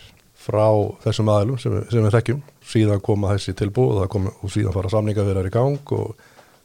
[0.45, 0.67] frá
[1.05, 2.41] þessum aðlum sem, sem við þekkjum.
[2.65, 6.15] Síðan koma þessi tilbúð og, og síðan fara vera í gang og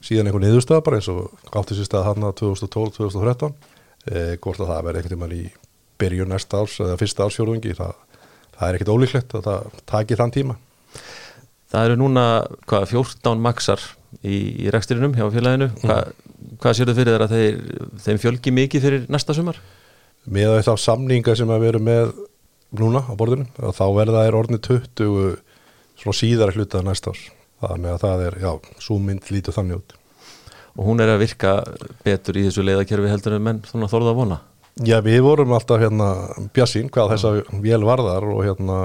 [0.04, 3.54] síðan einhvern niðurstöða bara eins og átti sér stað hann að 2012-2013
[4.08, 5.52] eh, hvort að það verði einhvern veginn í
[6.00, 7.96] byrjun næsta árs eða fyrsta ársfjórðungi það,
[8.56, 10.60] það er ekkert ólíklegt að það taki þann tíma
[11.70, 12.22] Það eru núna
[12.66, 13.82] hvað, 14 maksar
[14.26, 15.84] í, í reksturinnum hjá félaginu mm.
[15.84, 16.00] Hva,
[16.62, 17.60] hvað séu þau fyrir þeirra þeir,
[18.06, 19.60] þeim fjölgi mikið fyrir næsta sumar?
[20.28, 22.10] með þá samninga sem að vera með
[22.76, 25.38] núna á borðinu, þá verða þær orðinu 20
[26.00, 27.24] svona síðara hlutað næsta árs,
[27.62, 28.50] þannig að það er já,
[28.82, 29.96] svo mynd lítið þannig út
[30.78, 31.56] Og hún er að virka
[32.04, 34.40] betur í þessu leiðakerfi heldur en menn svona þorða að vona
[34.86, 36.10] Já, við vorum alltaf hérna
[36.54, 38.76] bjassín hvað þessa vél varðar og hérna,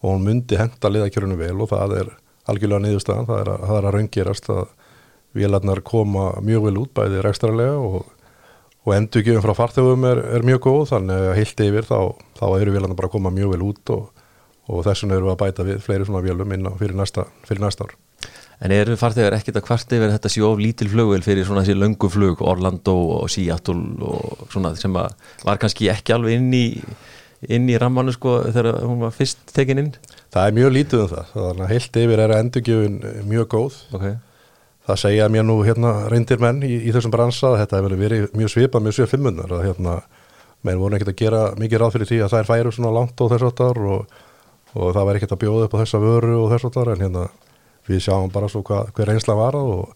[0.00, 2.12] og hún myndi henda leiðakerfinu vel og það er
[2.48, 4.62] algjörlega niðurstaðan, það er að, að raunggerast að
[5.36, 8.06] vélarnar koma mjög vel út bæði rekstrarlega og
[8.82, 11.98] og endurgjöfum frá farþjóðum er, er mjög góð þannig að heilt yfir þá,
[12.38, 14.24] þá eru vélarna bara að koma mjög vel út og,
[14.66, 17.62] og þessum eru við að bæta við fleiri svona vélum inn á fyrir næsta, fyrir
[17.62, 17.94] næsta ár.
[18.62, 21.78] En eru farþjóðar ekkit að hvart yfir þetta séu of lítil flugvel fyrir svona þessi
[21.80, 26.66] löngu flug, Orlando og Seattle og svona sem var kannski ekki alveg inn í,
[27.50, 29.94] inn í rammanu sko þegar hún var fyrst tekin inn?
[30.32, 33.00] Það er mjög lítið um það, þannig að heilt yfir er endurgjöfun
[33.32, 33.80] mjög góð.
[33.98, 34.20] Okay
[34.86, 38.26] það segja mér nú hérna reyndir menn í, í þessum bransa að þetta hefur verið
[38.38, 39.94] mjög svipað mjög svipað fimmunnar að hérna
[40.66, 43.22] menn voru ekkert að gera mikið ráð fyrir því að það er færu svona langt
[43.22, 44.18] á þess og,
[44.74, 47.24] og það væri ekkert að bjóða upp á þessa vöru og þess aftar en hérna
[47.88, 49.92] við sjáum bara svo hva, hver reynsla var og,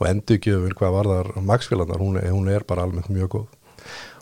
[0.00, 3.48] og endurgjöfun hvað var þar maksfélagar, hún, hún er bara almennt mjög góð.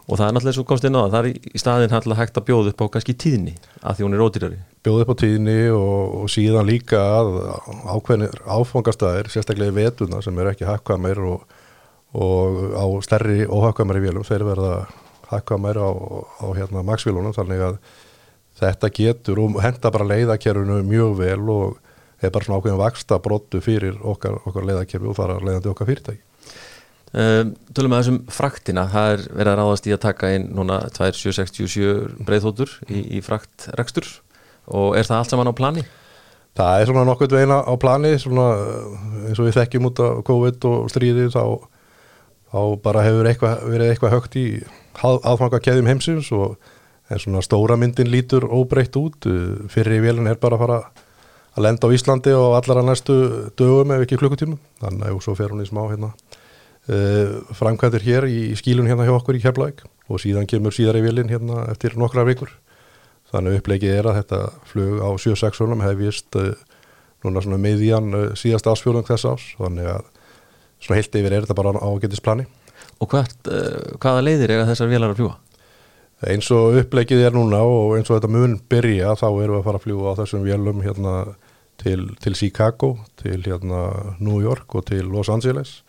[0.08, 2.46] Og það er náttúrulega svo komst inn á það það er í staðin hægt að
[2.48, 4.60] bjóða upp á kannski tíðni að því hún er ódýrari.
[4.86, 7.32] Bjóða upp á tíðni og, og síðan líka að
[7.92, 11.44] ákveðinir áfangastæðir sérstaklega í vetuna sem er ekki hakkvæmir og,
[12.16, 14.72] og á stærri óhakkvæmari vélum þeir verða
[15.28, 15.90] hakkvæmir á,
[16.40, 17.78] á hérna maksvílunum þannig að
[18.62, 21.76] þetta getur og henda bara leiðakerfinu mjög vel og
[22.22, 26.24] er bara svona ákveðin vaksta brottu fyrir okkar, okkar leiðakerfi og fara leiðandi okkar fyrirtæki.
[27.08, 30.82] Um, tölum við þessum fraktina, það er verið að ráðast í að taka inn núna
[30.92, 34.10] 2767 breyðhóttur í, í fraktrekstur.
[34.68, 35.86] Og er það allt saman á plani?
[36.58, 38.48] Það er svona nokkuð veina á plani svona,
[39.28, 41.44] eins og við þekkjum út af COVID og stríði þá,
[42.52, 44.46] þá bara hefur eitthvað, verið eitthvað högt í
[44.98, 46.58] aðfanga keðjum heimsins og
[47.08, 49.24] en svona stóra myndin lítur óbreytt út.
[49.72, 50.80] Fyrir í vélun er bara að fara
[51.58, 53.16] að lenda á Íslandi og allar að næstu
[53.58, 58.26] dögum ef ekki klukkutíma þannig að svo fer hún í smá hérna uh, framkvæmdur hér
[58.30, 61.98] í skílun hérna hjá okkur í Keflæk og síðan kemur síðar í vilin hérna eftir
[62.00, 62.52] nokkra vikur.
[63.28, 64.38] Þannig upplegið er að þetta
[64.70, 66.54] flug á 7-6 hefist uh,
[67.26, 70.06] núna svona meðían uh, síðast ásfjörðum þess ás þannig að
[70.78, 72.46] svona heilt yfir er þetta bara á ágættisplani
[72.98, 73.46] Og hvert,
[74.02, 75.36] hvaða leiðir er þessar vilar að fljúa?
[76.26, 79.66] Eins og upplegið er núna og eins og þetta mun byrja þá erum við að
[79.68, 81.12] fara að fljúa á þessum vélum hérna
[81.78, 85.82] til, til Chicago, til hérna New York og til Los Angeles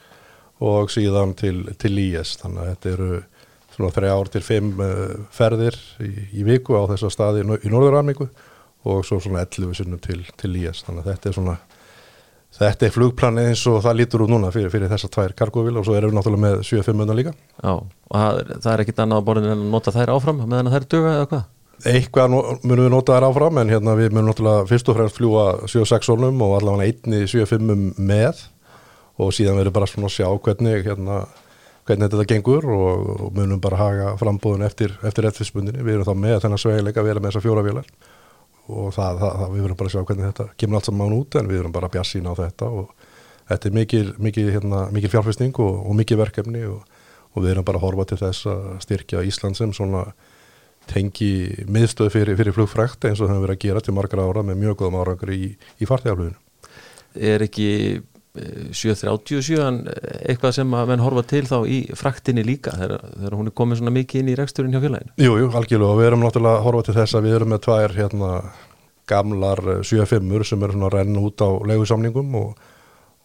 [0.59, 3.09] og síðan til, til IS þannig að þetta eru
[3.75, 8.29] svona þrjá ár til fimm uh, ferðir í, í viku á þessa staði í Norður-Ameríku
[8.89, 11.59] og svo svona 11 sinnum til, til IS þannig að þetta er svona
[12.59, 15.85] þetta er flugplanið eins og það lítur út núna fyrir, fyrir þessa tvær kargóvil og
[15.87, 17.33] svo erum við náttúrulega með 7-5 líka.
[17.61, 20.71] Já, og það, það er ekkit annað á borðinu en að nota þær áfram meðan
[20.73, 21.45] þær döga eða hvað?
[21.87, 25.43] Eitthvað munum við nota þær áfram en hérna við munum náttúrulega fyrst og fremst fljúa
[25.63, 28.41] 7-6 solnum og allavega einni 7-5 með
[29.19, 31.21] og síðan verður bara svona að sjá hvernig hérna
[31.89, 36.21] hvernig þetta gengur og, og munum bara haga frambóðun eftir, eftir eftirspundinni, við erum þá
[36.21, 37.87] með þennan sveileika að vera með þessa fjóra vilar
[38.69, 41.37] og það, það, það, við verðum bara að sjá hvernig þetta kemur allt saman út
[41.39, 42.91] en við verðum bara að bjassina á þetta og
[43.49, 46.83] þetta er mikil, mikil, hérna, mikil fjárfæsting og, og mikil verkefni og,
[47.33, 50.05] og við verðum bara að horfa til þess að styrkja Ísland sem svona
[50.89, 51.31] tengi
[51.69, 54.61] miðstöð fyrir, fyrir flugfrækt eins og það hefur verið að gera til margra ára með
[54.63, 56.39] mjög góðum árangur í, í farþegarfluginu.
[57.19, 57.69] Er ekki
[58.37, 59.57] 737
[60.29, 63.93] eitthvað sem að menn horfa til þá í fraktinni líka þegar, hún er komið svona
[63.95, 66.95] mikið inn í reksturinn hjá félaginu Jújú, algjörlega og við erum náttúrulega að horfa til
[66.99, 68.31] þess að við erum með tvær hérna,
[69.09, 72.63] gamlar 7-5-ur sem eru svona að renna út á legusamningum og,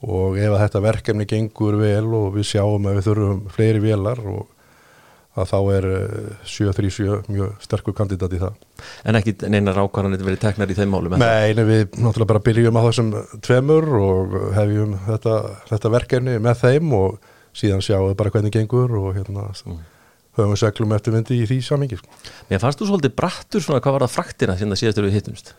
[0.09, 4.54] og ef þetta verkefni gengur vel og við sjáum að við þurfum fleiri velar og
[5.35, 5.87] að þá er
[6.47, 8.59] 737 eh, mjög sterkur kandidat í það.
[9.07, 11.17] En ekki neinar ákvarðanir verið teknar í þeim málum?
[11.19, 13.11] Nei, við náttúrulega bara byrjum á þessum
[13.45, 15.35] tveimur og hefjum þetta,
[15.73, 19.81] þetta verkefni með þeim og síðan sjáum við bara hvernig gengur og hérna mm.
[20.39, 22.01] höfum við seglum eftir vindi í því samingi.
[22.51, 25.55] Mér fannst þú svolítið brattur svona hvað var það fraktina síðan að síðastur við hittumst?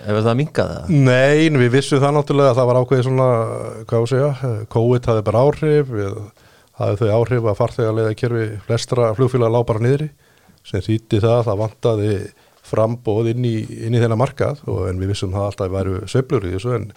[0.00, 0.92] Ef það mingaði það?
[1.06, 3.32] Nei, við vissum það náttúrulega að það var ákveðið svona,
[3.90, 6.20] hvað þú segja, COVID hafði bara áhrif við
[6.80, 10.08] það er þau áhrif að farþegarlega kerfi flestra flugfélag lág bara niðri
[10.66, 12.14] sem þýtti það að það vantaði
[12.70, 16.46] frambóð inn í, í þennan markað og en við vissum það alltaf að væru söblur
[16.46, 16.90] í þessu en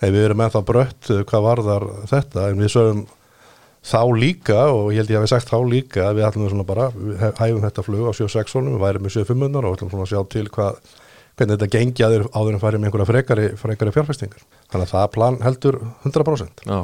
[0.00, 2.44] við erum ennþá brött eh, hvað varðar þetta?
[2.52, 3.04] En við sögum
[3.88, 6.68] þá líka og ég held ég að við sagt þá líka að við ætlum svona
[6.68, 10.12] bara, við hæfum þetta flug á 7-6 við værum með 7-5 og ætlum svona að
[10.12, 10.80] sjá til hvað,
[11.38, 15.06] hvernig þetta gengi aður áður en farið með einhverja frekari, frekari fjárfæstingar þannig að það
[15.14, 16.80] plan heldur 100% Já,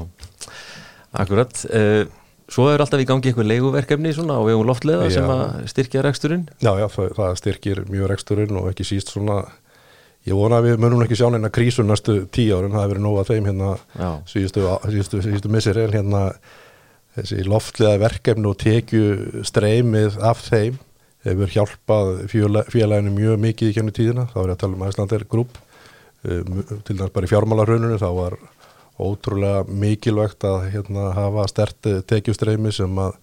[1.24, 1.64] akkurat.
[1.68, 2.06] Uh,
[2.54, 5.16] Svo er alltaf í gangi eitthvað leiguverkefni svona á vegum loftlega já.
[5.16, 6.44] sem að styrkja reksturinn?
[6.62, 9.40] Já, já, það, styrkir mjög reksturinn og ekki síst svona,
[10.28, 13.06] ég vona að við munum ekki sjá neina krísun næstu tíu árin, það hefur verið
[13.08, 13.72] nóga þeim hérna
[14.30, 16.22] síðustu, síðustu, síðustu missiril hérna
[17.18, 20.78] þessi loftlega verkefni og tekju streymið af þeim
[21.24, 25.26] hefur hjálpað félaginu mjög mikið í kjörnu tíðina, þá er ég að tala um Æslander
[25.30, 25.58] grúp,
[26.22, 28.38] um, til dæmis bara í fjármálarhrauninu þá var
[29.00, 33.16] ótrúlega mikilvægt að hérna, hafa stert tekjustreymi sem að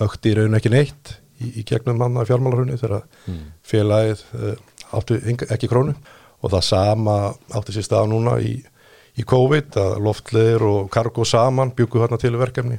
[0.00, 3.44] högt í raun ekki neitt í, í gegnum manna fjármálarhunni þegar mm.
[3.66, 4.52] félagið uh,
[4.98, 5.94] áttu ekki krónu.
[6.38, 7.16] Og það sama
[7.58, 8.54] átti sér stað núna í,
[9.18, 12.78] í COVID að loftleir og kargo saman byggu hérna til verkefni.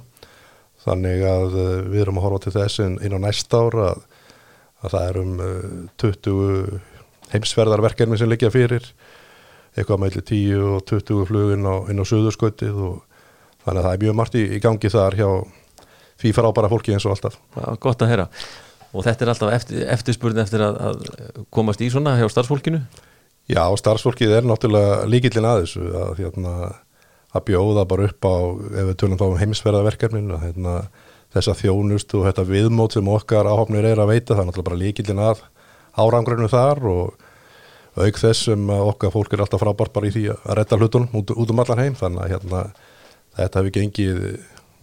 [0.85, 4.05] Þannig að uh, við erum að horfa til þess inn á næsta ára að,
[4.79, 5.67] að það er um uh,
[6.05, 6.79] 20
[7.33, 8.87] heimsverðarverkefni sem liggja fyrir
[9.79, 12.97] eitthvað meðli 10 og 20 flugin á, inn á söðurskautið og
[13.65, 15.29] þannig að það er mjög margt í, í gangi þar hjá
[16.19, 17.37] því frábæra fólki eins og alltaf.
[17.55, 18.27] Já, gott að heyra.
[18.89, 22.81] Og þetta er alltaf eftir, eftirspurðin eftir að, að komast í svona hjá starfsfólkinu?
[23.49, 26.55] Já, starfsfólkið er náttúrulega líkillin að þessu að, hérna,
[27.33, 28.35] að bjóða bara upp á,
[28.81, 30.75] ef við tölum þá um heimsverðaverkefnin, að hérna,
[31.33, 34.81] þessa þjónust og þetta viðmót sem okkar áhafnir er að veita, það er náttúrulega bara
[34.83, 35.43] líkillin að
[35.99, 37.28] árangrunum þar og
[37.97, 41.33] auk þess sem okkar fólk er alltaf frábært bara í því að retta hlutunum út,
[41.33, 42.61] út um allan heim þannig að hérna,
[43.39, 44.21] þetta hefur gengið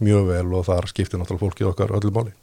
[0.03, 2.35] mjög vel og þar skiptir náttúrulega fólkið okkar öllum máli.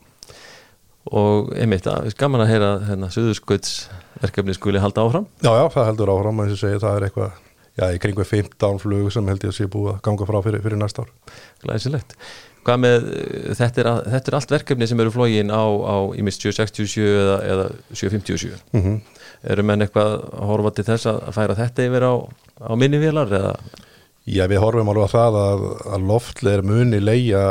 [1.14, 5.26] Og einmitt, það gaman að heyra hérna, Suðurskautsverkefni skuli halda áfram.
[5.44, 7.42] Já, já, það heldur áfram að segi, það er eitthvað,
[7.76, 10.64] já, í kringu 15 flug sem held ég að sé búið að ganga frá fyrir,
[10.64, 11.12] fyrir næsta ár.
[11.60, 12.16] Glæsilegt
[12.64, 13.08] Hvað með,
[13.58, 17.36] þetta er, þetta er allt verkefni sem eru flógin á, á í mist 767 eða,
[17.52, 19.02] eða 757 mm -hmm
[19.44, 22.14] eru menn eitthvað að horfa til þess að færa þetta yfir á,
[22.64, 23.54] á minni vélar eða?
[24.24, 27.42] Já, við horfum alveg að það að, að loftlega er muni leia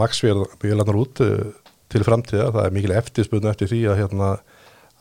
[0.00, 1.50] maksvélarnar út eh,
[1.90, 4.30] til framtíða, það er mikil eftirspunni eftir því að, hérna,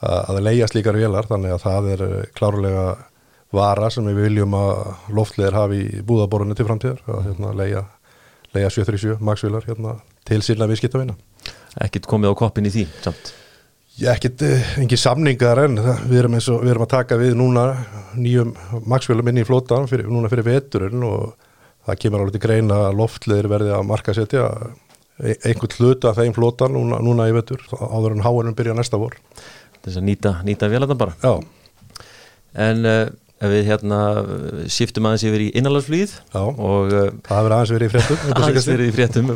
[0.01, 2.85] að leia slíkar vélar, þannig að það er eh, klárlega
[3.53, 7.83] vara sem við viljum að loftlegar hafi í búðaborunni til framtíðar, að hérna, leia,
[8.55, 11.15] leia 737 maksvélar hérna, til síðan viðskiptavina.
[11.85, 13.33] Ekkert komið á koppin í því samt?
[13.99, 15.75] Ekkert, eh, samningar en
[16.07, 17.65] við erum, og, við erum að taka við núna
[18.15, 18.53] nýjum
[18.87, 21.35] maksfélum inn í flótan fyrir, núna fyrir veturinn og
[21.85, 24.45] það kemur alveg til greina að loftleðir verði að marka setja
[25.19, 29.17] e, einhvern hluta þeim flótan núna, núna í vetur áður en háanum byrja næsta vor
[29.79, 31.39] Þess að nýta, nýta vélarna bara Já
[32.59, 33.09] En uh,
[33.39, 33.99] við hérna
[34.71, 38.89] shiftum aðeins yfir í innanlandsflýð og uh, það hefur aðeins verið í fréttum aðeins verið
[38.89, 39.31] í fréttum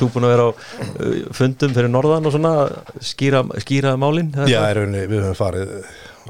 [0.00, 2.54] þú búin að vera á uh, fundum fyrir norðan og svona
[2.98, 5.74] skýra, skýra málin Já, rauninni, við höfum farið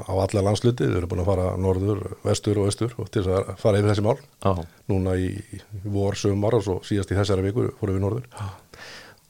[0.05, 3.35] á alla landsluti, við höfum búin að fara norður, vestur og austur og til þess
[3.35, 4.17] að fara yfir þessi mál.
[4.45, 4.65] Já.
[4.91, 8.27] núna í, í vor, sömur og svo síðast í þessari viku fórum við norður.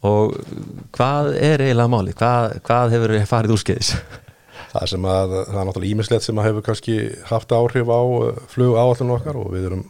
[0.10, 0.36] Og
[0.96, 3.94] hvað er eiginlega máli hvað, hvað hefur farið úrskeiðis
[4.70, 8.02] Það sem að, það er náttúrulega ímislegt sem að hefur kannski haft áhrif á
[8.52, 9.88] flug áallinu okkar og við erum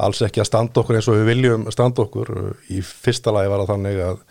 [0.00, 2.32] alls ekki að standa okkur eins og við viljum standa okkur.
[2.72, 4.24] Í fyrsta lagi var það þannig að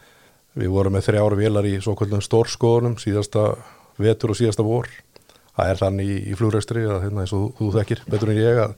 [0.64, 3.46] við vorum með þrjáru vélar í svo kvöldum stórskoðunum síðasta
[4.02, 4.90] vetur og síðasta vor.
[5.54, 8.42] Það er þannig í, í flugræstri að hérna, eins og þú, þú þekkir betur en
[8.42, 8.76] ég að,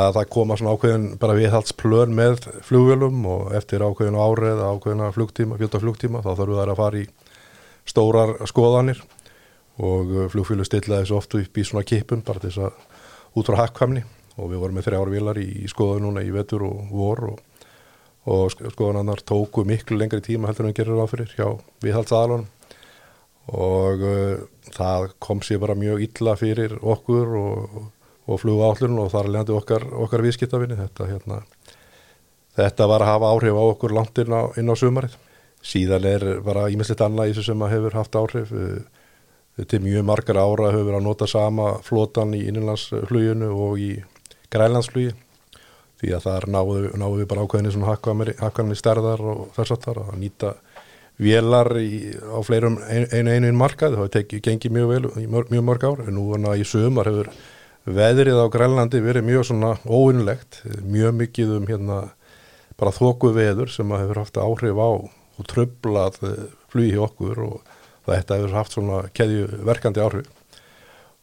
[0.00, 5.60] að það koma svona ákveðin bara viðhaldsplön með flugvélum og eftir ákveðin árið, ákveðina flugtíma,
[5.60, 7.08] fjölda flugtíma þá þarf það að fara í
[7.90, 9.04] stórar skoðanir
[9.80, 14.04] og flugfjölu stillaði þessu oftu upp í svona kipun bara þess að út frá hakkvamni
[14.36, 17.40] og við vorum með þrjára vilar í, skoðu núna í vetur og vor og,
[18.30, 21.46] og skoðanannar tóku miklu lengri tíma heldur en við gerum ráð fyrir hjá
[21.84, 22.48] viðhaldsaðalunum
[23.50, 24.42] og uh,
[24.74, 27.80] það kom sér bara mjög illa fyrir okkur og,
[28.30, 31.40] og flugu állurinn og þar leðandi okkar, okkar viðskiptafinni þetta, hérna,
[32.58, 35.16] þetta var að hafa áhrif á okkur langt inn á, inn á sumarið.
[35.60, 38.52] Síðan er bara ímislegt annað í þessu sem að hefur haft áhrif.
[38.54, 38.99] Uh,
[39.68, 43.90] til mjög margar ára hefur verið að nota sama flotan í innanlandsfluginu og í
[44.52, 45.12] grænlandsflugi.
[46.00, 49.82] Því að þar náðu, náðu við bara ákveðinni svona hakkanum í stærðar og þess að
[49.84, 50.52] það að nýta
[51.20, 55.66] vélar í, á fleirum einu einu einu markað, það tekið gengið mjög vel mörg, mjög
[55.68, 57.28] mörg ár, en nú er í sömar hefur
[57.84, 62.00] veðrið á Grænlandi verið mjög svona óvinnlegt, mjög mikið um hérna
[62.80, 64.90] bara þóku veður sem hefur haft áhrif á
[65.40, 66.16] og tröflað
[66.72, 67.69] flugi hjá okkur og
[68.06, 70.28] þetta hefur haft svona keðju verkandi áhrif.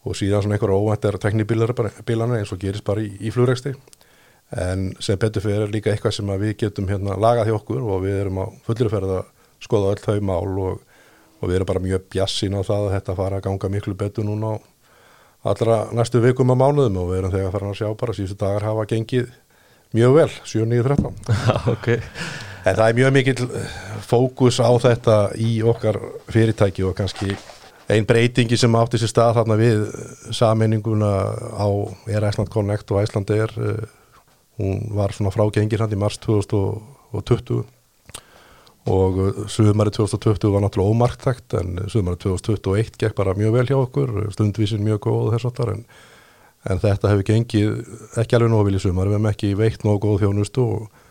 [0.07, 3.73] Og síðan svona einhverja óvæntar teknibílana eins og gerist bara í, í flugreksti
[4.55, 8.21] en sem betur fyrir líka eitthvað sem við getum hérna lagað hjá okkur og við
[8.21, 9.25] erum á fullirferð að
[9.63, 10.79] skoða öll þau mál og,
[11.41, 14.27] og við erum bara mjög bjassin á það að þetta fara að ganga miklu betur
[14.27, 14.55] núna
[15.47, 18.69] allra næstu vikum að mánuðum og við erum þegar farin að sjá bara síðustu dagar
[18.69, 19.31] hafa gengið
[19.97, 21.41] mjög vel 7.9.13
[21.75, 21.99] okay.
[22.67, 23.45] En það er mjög mikil
[24.03, 27.31] fókus á þetta í okkar fyrirtæki og kannski
[27.87, 29.85] einn breytingi sem átti sér stað þarna við
[30.35, 31.11] saminninguna
[31.55, 31.67] á
[32.11, 33.53] Air Iceland Connect og Iceland Air
[34.59, 37.63] hún var svona frágengir hann í mars 2020
[38.87, 39.17] og
[39.51, 44.83] suðumari 2020 var náttúrulega ómarktækt en suðumari 2021 gekk bara mjög vel hjá okkur stundvísin
[44.83, 45.83] mjög góð þess aftar en,
[46.67, 50.23] en þetta hefur gengið ekki alveg nóg vilja sumar, við hefum ekki veikt nóg góð
[50.25, 51.05] þjónustu og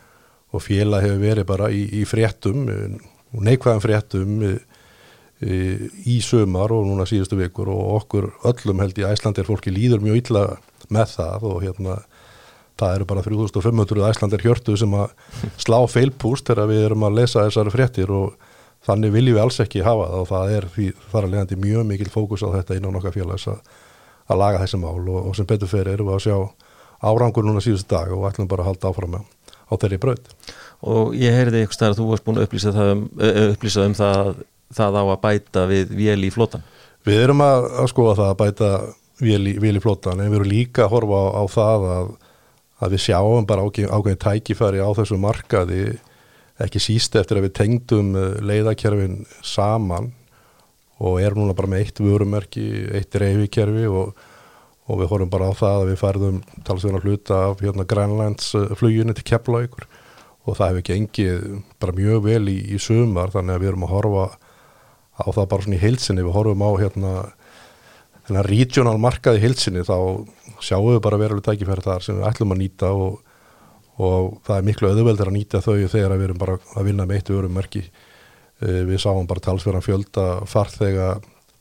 [0.57, 4.55] og félag hefur verið bara í, í fréttum og neikvæðan fréttum í,
[6.09, 10.23] í sömar og núna síðustu vikur og okkur öllum held í Æslandir fólki líður mjög
[10.23, 10.45] illa
[10.93, 11.99] með það og hérna
[12.77, 15.13] það eru bara 3500 Æslandir hjörtu sem að
[15.65, 18.37] slá feilpúst þegar við erum að lesa þessari fréttir og
[18.87, 21.89] þannig viljum við alls ekki hafa það og það er því þar að leiðandi mjög
[21.91, 23.63] mikil fókus á þetta innan okkar félags að,
[24.31, 26.37] að laga þessi mál og, og sem betur fyrir erum við að sjá
[27.07, 29.33] árangur núna síðustu dag og ætlum bara að halda áfram með
[29.67, 30.29] á þeirri braut.
[30.87, 33.03] Og ég heyrði eitthvað stær að þú varst búin að upplýsa, það um,
[33.47, 34.31] upplýsa um það,
[34.77, 36.67] það á að bæta við vél í flótan.
[37.07, 38.71] Við erum að, að skoða það að bæta
[39.23, 42.11] vél í, vél í flótan en við erum líka að horfa á, á það að,
[42.85, 45.83] að við sjáum bara ákveðin tækifæri á þessu markaði
[46.63, 50.11] ekki síst eftir að við tengdum leiðakerfin saman
[51.05, 54.15] og erum núna bara með eitt vörumerki, eitt reyfikerfi og
[54.87, 59.27] og við horfum bara á það að við færðum talsvegunar hluta af hérna Grænlandsfluginu til
[59.27, 59.89] Keflavíkur.
[60.47, 61.47] Og það hefur gengið
[61.83, 64.27] bara mjög vel í, í sumar þannig að við erum að horfa
[65.17, 67.15] á það bara svona í heilsinni, við horfum á hérna
[68.27, 69.97] hérna regional markaði heilsinni þá
[70.63, 73.21] sjáum við bara veruleg tækifæri þar sem við ætlum að nýta og,
[74.03, 77.21] og það er miklu öðuveldur að nýta þau þegar við erum bara að vinna með
[77.21, 77.85] eitt vörumerki.
[78.61, 81.11] Við sáum bara talsverðan fjölda farþega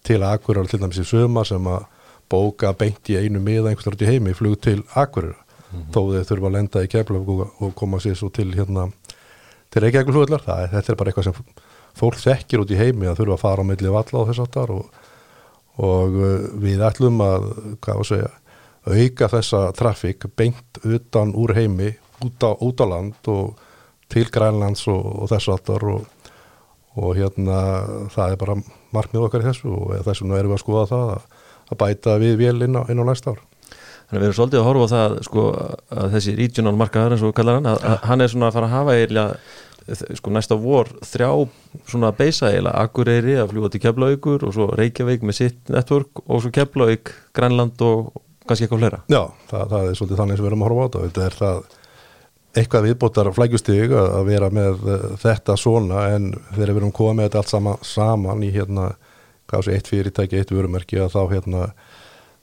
[0.05, 1.89] til Akureyrar til dæmis í sumar sem að
[2.29, 5.91] bóka beint í einu miða einhverstort í heimi flug til Akureyra mm -hmm.
[5.93, 8.91] þó þeir þurfa að lenda í Keflavík og, og koma sér svo til hérna
[9.69, 11.33] til Reykjavík flugullar, þetta er bara eitthvað sem
[11.95, 14.71] fólk þekkir út í heimi að þurfa að fara á milli valla á þess aftar
[14.71, 14.85] og,
[15.77, 16.17] og
[16.63, 17.47] við ætlum að
[17.81, 18.31] hvað að segja,
[18.85, 23.55] auka þessa trafík beint utan úr heimi út á, út á land og
[24.11, 26.05] til Grænlands og, og þess aftar og,
[26.95, 27.59] og hérna
[28.13, 28.59] það er bara
[28.95, 31.34] markmið okkar í þessu og þessum erum við að skoða það að
[31.71, 33.43] að bæta við vél inn á, inn á næsta ár.
[34.05, 35.45] Þannig að við erum svolítið að horfa á það sko,
[35.99, 38.75] að þessi regional markaðar eins og kallar hann, að, hann er svona að fara að
[38.75, 41.29] hafa eiginlega sko, næsta vor þrjá
[41.89, 42.83] svona að beisa eiginlega.
[42.85, 47.81] Akureyri að fljúa til Keflavíkur og svo Reykjavík með sitt network og svo Keflavík, Grænland
[47.85, 48.13] og
[48.45, 49.01] kannski eitthvað fleira.
[49.09, 51.03] Já, það, það er svolítið þannig sem við erum að horfa á þetta.
[51.09, 51.65] Þetta er það
[52.55, 57.41] eitthvað viðbótar flækjustig að vera með uh, þetta svona en þegar við erum komið þetta
[57.41, 58.93] allt sama, saman í hérna
[59.53, 61.65] sé eitt fyrirtæki, eitt vörumerki að þá hérna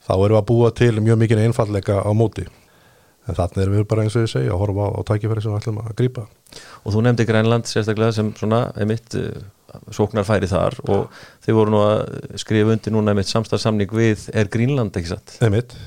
[0.03, 2.45] þá erum við að búa til mjög mikið einfallega á móti
[3.23, 5.53] en þannig erum við bara eins og ég segja að horfa á, á tækifæri sem
[5.53, 6.23] við ætlum að grípa
[6.83, 9.29] og þú nefndi Grænland sérstaklega sem svona einmitt uh,
[9.95, 12.01] sóknarfæri þar og þið voru nú að
[12.43, 15.37] skrifa undir núna einmitt samstarfsamning við er Grínland ekki satt?
[15.43, 15.77] Einmitt.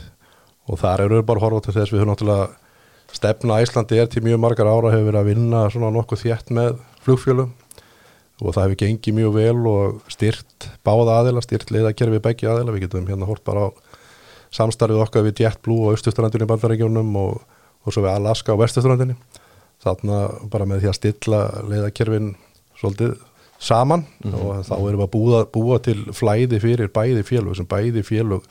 [0.66, 2.48] og þar eru við bara að horfa til þess við höfum náttúrulega
[3.16, 6.80] stefna Íslandi er til mjög margar ára hefur verið að vinna svona nokkuð þétt með
[7.04, 7.52] flugfjölum
[8.42, 12.86] og það hefur gengið mjög vel og styrt báða aðila, styrt leiðakerfi begge aðila, við
[12.86, 13.68] getum hérna hort bara á
[14.56, 17.40] samstarfið okkar við JetBlue og Östustrandunni í bandaregjónum og,
[17.84, 19.16] og svo við Alaska og Vestustrandunni
[19.84, 20.20] þarna
[20.52, 22.34] bara með því að stilla leiðakerfin
[22.80, 23.16] svolítið
[23.58, 24.04] saman.
[24.24, 24.34] Mhm.
[24.34, 27.56] og þá erum við að búa, búa til flæði fyrir bæði félög.
[27.56, 28.42] Sem bæði félög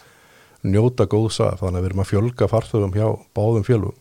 [0.64, 3.96] njóta góðsa þannig að við erum að fjölga farþögum hjá báðum félögum.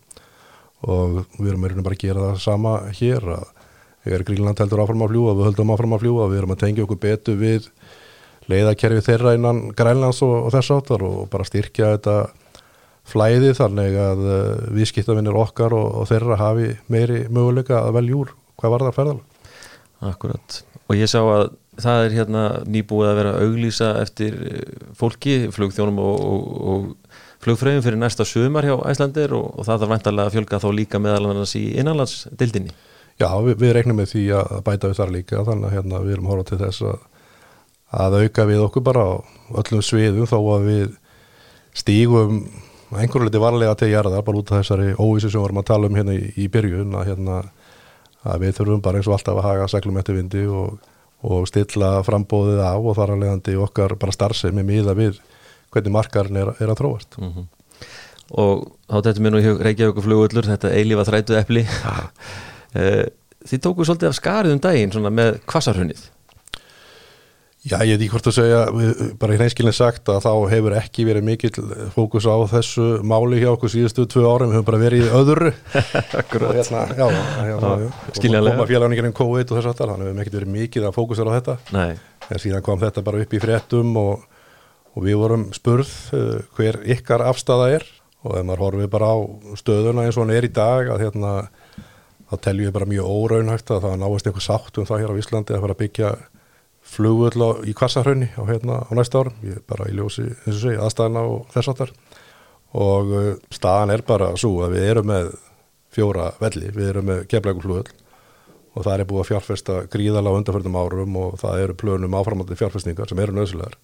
[0.85, 3.45] Og við erum bara að gera það sama hér að
[4.05, 6.85] þegar Grínland heldur áfram að fljúa við höldum áfram að fljúa, við erum að tengja
[6.85, 7.69] okkur betur við
[8.51, 12.17] leiðakerfi þeirra innan Grænlands og, og þess áttar og bara styrkja þetta
[13.05, 14.37] flæði þannig að uh,
[14.77, 19.51] viðskiptavinnir okkar og, og þeirra hafi meiri möguleika að velja úr hvað var það ferðalega.
[20.05, 21.47] Akkurat og ég sá að
[21.81, 26.27] það er hérna nýbúið að vera að auglýsa eftir eh, fólki, flugþjónum og,
[26.71, 26.91] og,
[27.45, 31.27] flugfröðum fyrir næsta sömar hjá Æslandir og, það þarf væntalega að fjölga þá líka meðal
[31.29, 32.71] annars í innanlandsdildinni
[33.21, 36.15] Já, við, við regnum með því að bæta við þar líka þannig að hérna, við
[36.17, 37.03] erum horfað til þess að,
[38.05, 39.13] að auka við okkur bara á
[39.61, 40.89] öllum sviðum þó að við
[41.75, 42.41] stígum
[42.95, 45.89] einhverju liti varlega til jarðar bara út af þessari óvísu sem við varum að tala
[45.89, 47.39] um hérna í, í byrjun að, hérna,
[48.23, 50.75] að við þurfum bara eins og alltaf að haga seglum eftir vindi og,
[51.25, 55.19] og stilla frambóðið á og þar að leiðandi okkar bara starfsemi miða við
[55.73, 57.15] hvernig markarinn er, er að tróast.
[57.19, 57.51] mm
[58.33, 61.65] og þá þetta mér nú í Reykjavík flugullur, þetta eilífa þrætu epli
[62.75, 66.09] þið tóku svolítið af skarið um daginn svona með kvassarhunnið
[67.65, 68.57] Já, ég veit ekki hvort að segja,
[69.17, 71.63] bara í hreinskilin sagt að þá hefur ekki verið mikill
[71.95, 75.49] fókus á þessu máli hjá okkur síðustu tvö árum, við höfum bara verið öðru.
[76.35, 77.07] Og hérna, já,
[77.39, 78.53] hérna, og skiljanlega.
[78.53, 81.37] koma félaguningin COVID og þess aftar, þannig við höfum ekkert verið mikið að fókusera á
[81.39, 81.97] þetta, Nei,
[82.29, 84.29] en síðan kom þetta bara upp í fréttum og,
[84.93, 87.89] og við vorum spurð uh, hver ykkar afstafa er.
[88.25, 89.17] Og ef maður horfið bara á
[89.57, 91.33] stöðuna eins og hann er í dag að hérna
[92.35, 95.19] þá teljum við bara mjög óraunhægt að það náist eitthvað sátt um það hér á
[95.21, 96.11] Íslandi að fara að byggja
[96.85, 100.53] flugvöll á, í Kvassarhraunni á, hérna, á næsta árum, ég er bara í ljósi eins
[100.53, 101.93] og segi, aðstæðana og þess áttar
[102.75, 105.31] og uh, staðan er bara svo að við erum með
[105.95, 107.95] fjóra velli, við erum með keflægur flugvöll
[108.75, 112.57] og það er búið að fjárfesta gríðala á undarförnum árum og það eru plönum áframandi
[112.59, 113.79] fjárfestingar sem eru nöðsulegar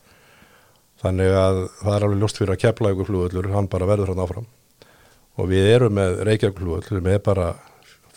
[1.02, 4.48] þannig að það er alveg ljóst fyrir að keflægur flugvöllur, hann bara verður hann áfram.
[5.40, 7.48] Og við erum með Reykjavík flugvöll sem er bara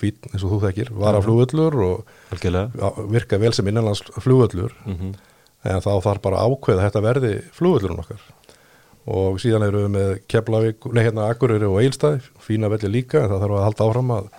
[0.05, 5.15] fín eins og þú þekkir, vara flugvöllur og já, virka vel sem innanlands flugvöllur mm
[5.65, 8.25] en þá þarf bara ákveða þetta verði flugvöllurinn okkar.
[9.15, 13.33] Og síðan erum við með Keflavík, nei hérna Akureyri og Eilstæði, fína velli líka en
[13.33, 14.31] það þarf að halda áfram að,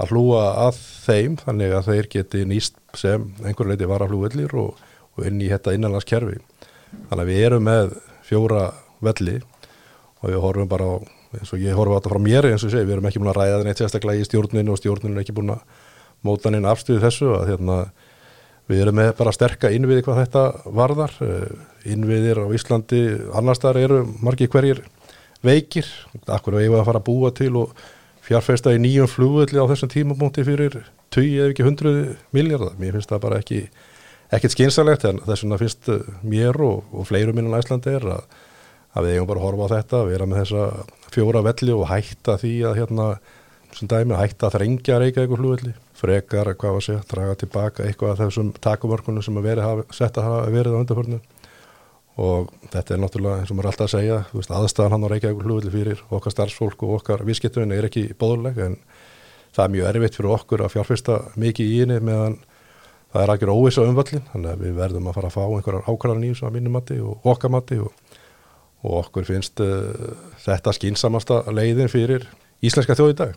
[0.00, 4.80] að hlúa að þeim þannig að þeir geti nýst sem einhverju leiti vara flugvellir og,
[5.16, 6.40] og inn í þetta innanlandskerfi.
[7.10, 7.94] Þannig að við erum með
[8.28, 8.64] fjóra
[9.04, 9.38] velli
[10.18, 10.96] og við horfum bara á
[11.36, 13.32] eins og ég horfum á þetta frá mér eins og segi, við erum ekki búin
[13.34, 15.88] að ræða það neitt sérstaklega í stjórninu og stjórninu er ekki búin að
[16.24, 17.78] móta neina afstöðu þessu að hérna
[18.68, 20.40] Við erum með bara sterka innviði hvað þetta
[20.76, 21.14] varðar.
[21.24, 23.00] Eh, Innviðir á Íslandi,
[23.32, 24.82] annars þar eru margir hverjir
[25.44, 25.88] veikir.
[26.28, 27.72] Akkur við að fara að búa til og
[28.26, 30.82] fjárfesta í nýjum flugvöldi á þessum tímabúnti fyrir
[31.16, 31.94] 20 eða ekki 100
[32.36, 32.76] miljardar.
[32.76, 33.62] Mér finnst það bara ekki,
[34.36, 35.88] ekkit skynsalegt en þess vegna finnst
[36.20, 38.26] mér og, og fleirum innan Íslandi er að,
[38.96, 40.62] að við eigum bara að horfa á þetta, vera með þessa
[41.14, 43.08] fjóra velli og hætta því að hérna,
[43.76, 47.86] sem dæmi, hætta að þrengja reyka eitthvað flugvöldi frekar að hvað að segja, draga tilbaka
[47.86, 51.18] eitthvað af þessum takumörkunum sem að veri hafa, sett að verið á undarförnu
[52.18, 55.12] og þetta er náttúrulega eins og maður er alltaf að segja veist, aðstæðan hann á
[55.12, 58.78] Reykjavík hlugulli fyrir okkar starfsfólk og okkar vísketturinn er ekki bóðuleg en
[59.54, 62.38] það er mjög erfitt fyrir okkur að fjárfesta mikið í henni meðan
[63.12, 66.26] það er ekki óvisa umvallin þannig að við verðum að fara að fá einhverjar ákvæðan
[66.26, 67.94] í þessu að mínumatti og okkar matti og,
[68.84, 70.12] og okkur finnst uh,
[70.44, 72.28] þetta skínsamasta leiðin fyrir
[72.64, 73.34] íslenska þjóð í dag.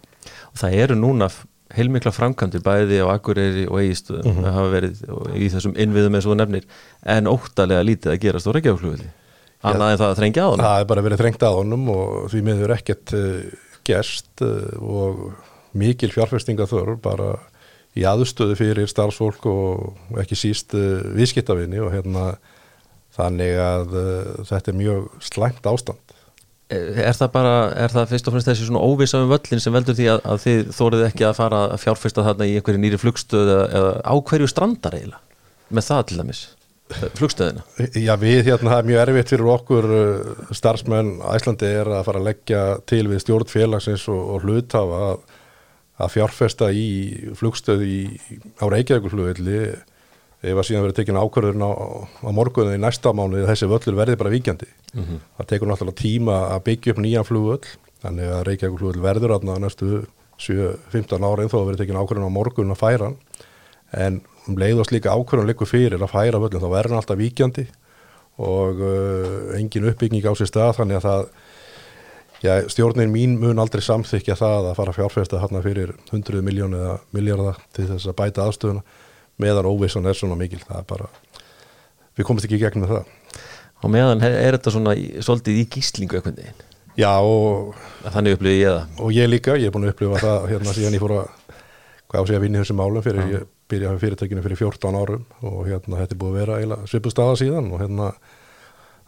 [0.51, 1.29] Og það eru núna
[1.75, 4.53] heilmikla framkvæmdir bæði á Akureyri og Eigistöðum mm -hmm.
[4.57, 5.03] hafa verið
[5.39, 6.65] í þessum innviðum eins og nefnir
[7.05, 9.05] en óttalega lítið að gerast á Reykjavík
[9.61, 10.65] annað en það að þrengja á honum.
[10.65, 13.39] Það er bara verið þrengt að honum og því miður ekkert uh,
[13.87, 15.21] gerst uh, og
[15.77, 17.29] mikil fjárfestinga þörf bara
[17.97, 22.33] í aðstöðu fyrir starfsfólk og ekki síst uh, viðskiptavinni og hérna
[23.15, 23.95] þannig að
[24.47, 26.15] þetta er mjög slæmt ástand.
[26.71, 29.97] Er það bara, er það fyrst og fremst þessi svona óvisa um völlin sem veldur
[29.97, 33.51] því að, að þið þórið ekki að fara að fjárfesta þarna í einhverju nýri flugstöð
[33.57, 35.27] eða, eða á hverju strandar eiginlega
[35.71, 36.41] með það til dæmis,
[37.19, 37.65] flugstöðina?
[37.95, 42.21] Já, við hérna, það er mjög erfitt fyrir okkur uh, starfsmenn Æslandi er að fara
[42.21, 45.21] að leggja til við stjórnfélagsins og, og hluthafa að,
[46.01, 46.89] að fjárfesta í
[47.39, 48.01] flugstöð í,
[48.59, 49.61] á Reykjavíkulflugvilli
[50.41, 51.71] ef að síðan verið tekin ákvörðurinn á,
[52.25, 54.69] á morgunni í næsta mánu þessi völlur verði bara víkjandi.
[54.93, 55.19] Mm -hmm.
[55.37, 57.67] það tekur náttúrulega tíma að byggja upp nýjan flugvöll
[58.01, 60.05] þannig að Reykjavík flugvöll verður aðna næstu
[60.41, 63.13] 7-15 ára en þó verið tekin ákvörðurinn á morgun að færa
[63.93, 67.67] en um leiðast líka ákvörðun líku fyrir að færa völlin þá verður hann alltaf víkjandi
[68.41, 71.25] og uh, engin uppbygging á sér stað þannig að það
[72.41, 76.95] Já, stjórnin mín mun aldrei samþykja það að fara fjárfesta hérna fyrir 100 miljón eða
[77.13, 78.81] miljardar til þess að bæta aðstöðuna
[79.41, 81.09] meðan óvissan er svona mikil það er bara,
[82.17, 83.05] við komumst ekki í gegnum það
[83.81, 86.67] og meðan er þetta svona svolítið í gíslingu eitthvað neginn
[86.99, 87.73] já og
[88.11, 90.97] þannig upplifið ég það og ég líka, ég er búin að upplifa það hérna síðan
[90.97, 91.31] ég fór að
[92.11, 93.39] hvað á sig að vinna í þessum málum fyrir ja.
[93.39, 97.71] ég byrjaði fyrirtekinu fyrir 14 árum og hérna þetta er búið að vera svipustada síðan
[97.71, 98.11] og hérna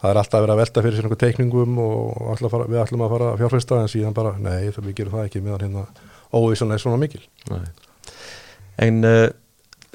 [0.04, 3.04] það er alltaf að vera að velta fyrir sér einhver teikningum og fara, við ætlum
[3.06, 5.86] að fara að fjárfesta en síðan bara, nei, við gerum það ekki meðan hérna
[6.34, 7.22] óvísan er svona mikil
[7.52, 7.68] nei.
[8.84, 9.28] En uh,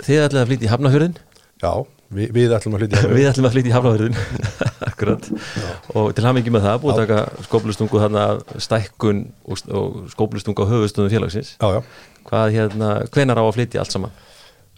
[0.07, 1.17] Þið ætlum að flytja í Hafnafjörðin
[1.59, 1.73] Já,
[2.15, 4.21] við, við ætlum að flytja í Hafnafjörðin Við ætlum að flytja í Hafnafjörðin
[4.89, 5.29] Akkurat.
[5.31, 5.69] Já.
[5.95, 8.25] Og til hafmyggi með það búið að taka skóplustungu þarna
[8.67, 11.53] stækkun og, og skóplustungu á höfustunum félagsins.
[11.59, 11.83] Já, já.
[12.29, 14.17] Hvað hérna, hvenar á að flytja allt saman?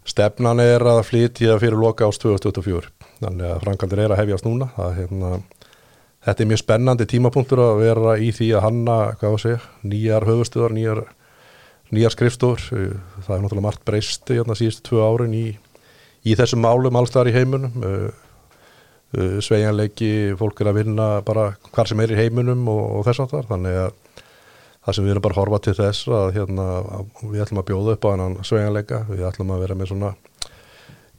[0.09, 2.91] Stefnan er að flytja fyrir loka ást 2024
[3.21, 4.71] Þannig að frangandir er að hefjast núna.
[4.77, 5.33] Það, hérna,
[6.21, 10.27] Þetta er mjög spennandi tímapunktur að vera í því að hanna, hvað að segja, nýjar
[10.29, 11.01] höfustuðar, nýjar
[11.95, 15.47] nýjar skrifstofur, eh, það er náttúrulega margt breyst hérna síðustu tvö árin í,
[16.23, 18.11] í þessum málum allstaðar í heimunum uh,
[19.17, 23.25] uh, sveigjanleiki fólk er að vinna bara hvar sem er í heimunum og, og þess
[23.27, 23.95] aftar, þannig að
[24.81, 26.67] það sem við erum bara að horfa til þess að hérna,
[27.23, 30.15] við ætlum að bjóða upp á hennan sveigjanleika, við ætlum að vera með svona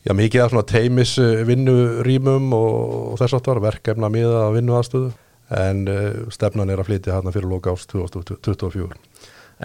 [0.01, 1.11] já mikið af svona teimis
[1.49, 2.80] vinnurýmum og,
[3.11, 5.11] og þess aftar, verkefna miða að vinnu aðstöðu
[5.61, 5.84] en
[6.32, 9.11] stefnan er að flytja hérna fyrir loka ást 2024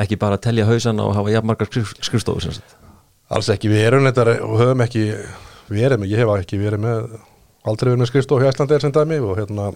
[0.02, 2.60] ekki bara að telja hausan og hafa jafnmarkar skrifstofur
[3.26, 5.08] Alls ekki, við erum þetta og höfum ekki
[5.66, 7.16] verið með, ég hef ekki verið með
[7.66, 9.70] aldrei verið með skrifstof hjá Íslandi er sem dæmi og hérna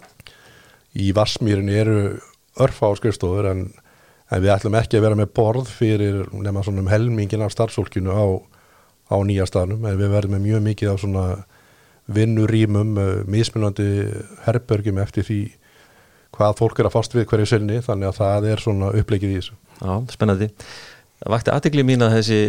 [0.95, 1.97] í Vassmýrin eru
[2.61, 3.65] örfa á skrifstofur en,
[4.31, 8.15] en við ætlum ekki að vera með borð fyrir nema svona um helmingin af starfsfólkinu
[8.15, 8.27] á,
[9.11, 11.25] á nýja staðnum en við verðum með mjög mikið af svona
[12.11, 12.95] vinnurýmum,
[13.31, 13.89] mismunandi
[14.47, 15.41] herrbörgjum eftir því
[16.35, 19.41] hvað fólk er að fast við hverju sinni þannig að það er svona upplegið í
[19.41, 20.51] þessu Já, spennandi.
[21.21, 22.41] Það vakti aðtegli mín að þessi,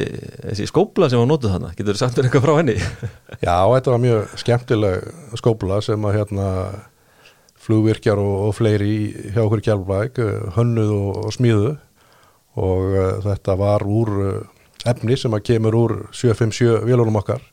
[0.45, 2.75] þessi skópla sem var nótuð þarna, getur þú sagt mér eitthvað frá henni?
[3.47, 5.09] Já, þetta var mjög skemmtileg
[5.41, 6.47] skópla sem að hérna
[7.61, 8.95] flugvirkjar og, og fleiri
[9.35, 10.21] hjá okkur kjálflæk
[10.55, 11.73] hönnuð og, og smíðu
[12.61, 14.39] og uh, þetta var úr uh,
[14.87, 17.43] efni sem að kemur úr 757 vélunum okkar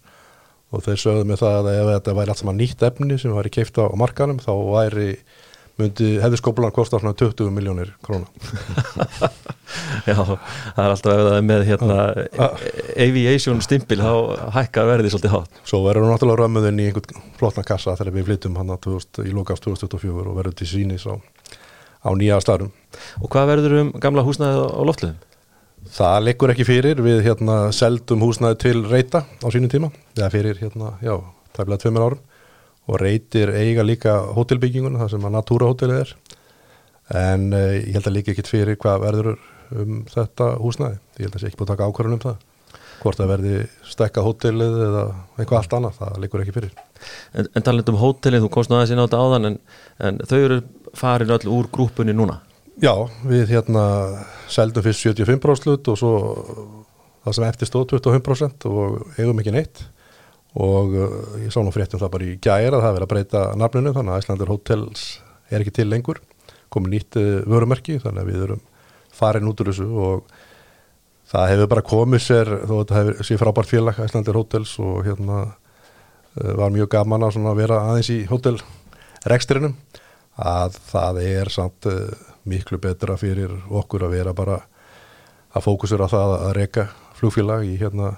[0.72, 3.52] og þeir sögðu með það að ef þetta væri allt saman nýtt efni sem væri
[3.52, 5.10] keift á markanum þá væri
[5.78, 8.26] myndi hefði skóplan kosta svona 20 miljónir króna.
[10.08, 11.96] Já, það er alltaf ef það er með hérna
[13.04, 14.12] aviation stimpil þá
[14.54, 18.30] hækkar verði svolítið hát Svo verður hún náttúrulega römmuðinn í einhvern flotna kassa þegar við
[18.30, 21.14] flyttum hann í lokast 2024 og verður til sínis á,
[22.00, 22.72] á nýja staðrum
[23.20, 25.20] Og hvað verður um gamla húsnæði á loftluðum?
[25.98, 30.58] Það leikur ekki fyrir, við hérna seldum húsnæði til reyta á sínum tíma, eða fyrir
[30.60, 31.14] hérna, já,
[31.56, 32.24] það bleið tveimur árum
[32.88, 36.12] og reytir eiga líka hótelbyggingun það sem að Natura hótelið er.
[37.18, 39.32] En uh, ég held að líka ekkit fyrir hvað verður
[39.76, 41.00] um þetta húsnæði.
[41.18, 42.44] Ég held að það sé ekki búið að taka ákvarðan um það.
[42.98, 45.02] Hvort það verði stekka hótelið eða
[45.38, 46.72] eitthvað allt annað, það líkur ekki fyrir.
[47.30, 49.58] En, en taland um hótelið, þú komst náða sín á þetta áðan en,
[50.08, 50.58] en þau eru
[50.98, 52.40] farin öll úr grúpunni núna?
[52.82, 52.94] Já,
[53.26, 53.84] við hérna
[54.50, 56.12] seldum fyrst 75% slut og svo
[57.24, 59.84] það sem eftir stóð 25% og eigum ekki neitt
[60.56, 63.44] og uh, ég sá nú fréttum það bara í gæra að það verið að breyta
[63.60, 65.06] nafnunum þannig að Æslandur Hotels
[65.50, 66.20] er ekki til lengur.
[66.72, 68.62] Komið nýtt uh, vörumerki þannig að við erum
[69.18, 70.34] farin út úr þessu og
[71.28, 75.02] það hefur bara komið sér þó að þetta hefur sér frábært félag Æslandur Hotels og
[75.04, 79.76] hérna uh, var mjög gaman að vera aðeins í hotelreksturinnum
[80.38, 81.86] að það er samt
[82.48, 84.60] miklu betra fyrir okkur að vera bara
[85.50, 86.84] að fókusur á það að reyka
[87.18, 88.12] flugfélag í hérna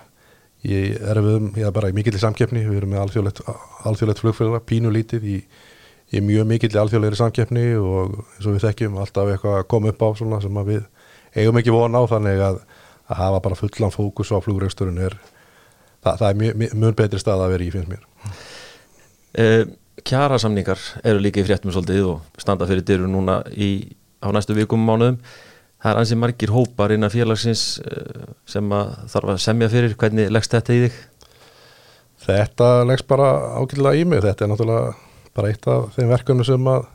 [0.69, 2.67] ég er bara í mikill samkeppni.
[2.69, 3.43] Við erum með alþjóðlegt,
[3.89, 5.39] alþjóðlegt flugfélag pínulítið í,
[6.13, 10.05] í mjög mikill alþjóðlegri samkeppni og eins og við þekkjum alltaf eitthvað að koma upp
[10.05, 10.87] á svona sem við
[11.37, 12.63] eigum ekki vona á þannig að,
[13.09, 15.17] að hafa bara fullan fókus á flugregsturinn er
[16.03, 18.09] það, það er mjög, mjög betri stað að vera í finnst mér.
[19.41, 19.63] Eh,
[20.01, 24.57] Kjara samningar eru líka í fréttum svolítið og standa fyrir dyru núna í á næstu
[24.57, 25.19] vikum mánuðum
[25.81, 29.97] það er ansið margir hópar innan félagsins uh, sem að þarf að semja fyrir.
[30.01, 30.99] Hvernig leggst þetta í þig?
[32.21, 34.25] Þetta leggst bara ákveðlega í mig.
[34.25, 34.91] Þetta er náttúrulega
[35.37, 36.89] bara eitt af þeim verkunum sem að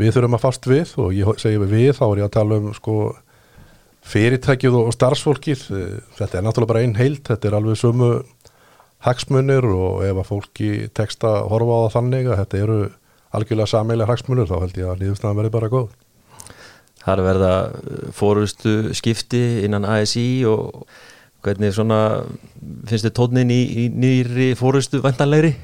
[0.00, 0.92] við þurfum að fast við.
[1.02, 2.98] Og ég segi við þá er ég að tala um sko
[4.10, 5.64] fyrirtækið og starfsfólkið.
[6.18, 8.12] Þetta er náttúrulega bara einn heilt, þetta er alveg sumu
[9.06, 9.66] hagsmunir.
[9.66, 12.78] Og ef að fólki teksta horfa á það þannig að þetta eru
[13.34, 15.90] algjörlega sameilega hagsmunir þá held ég að líðustafan verði bara góð.
[17.00, 17.54] Það er verða
[18.12, 20.84] fórustu skipti innan ASI og
[21.44, 22.00] hvernig svona
[22.88, 25.54] finnst þið tónin í, í nýri fórustu vantanlegri?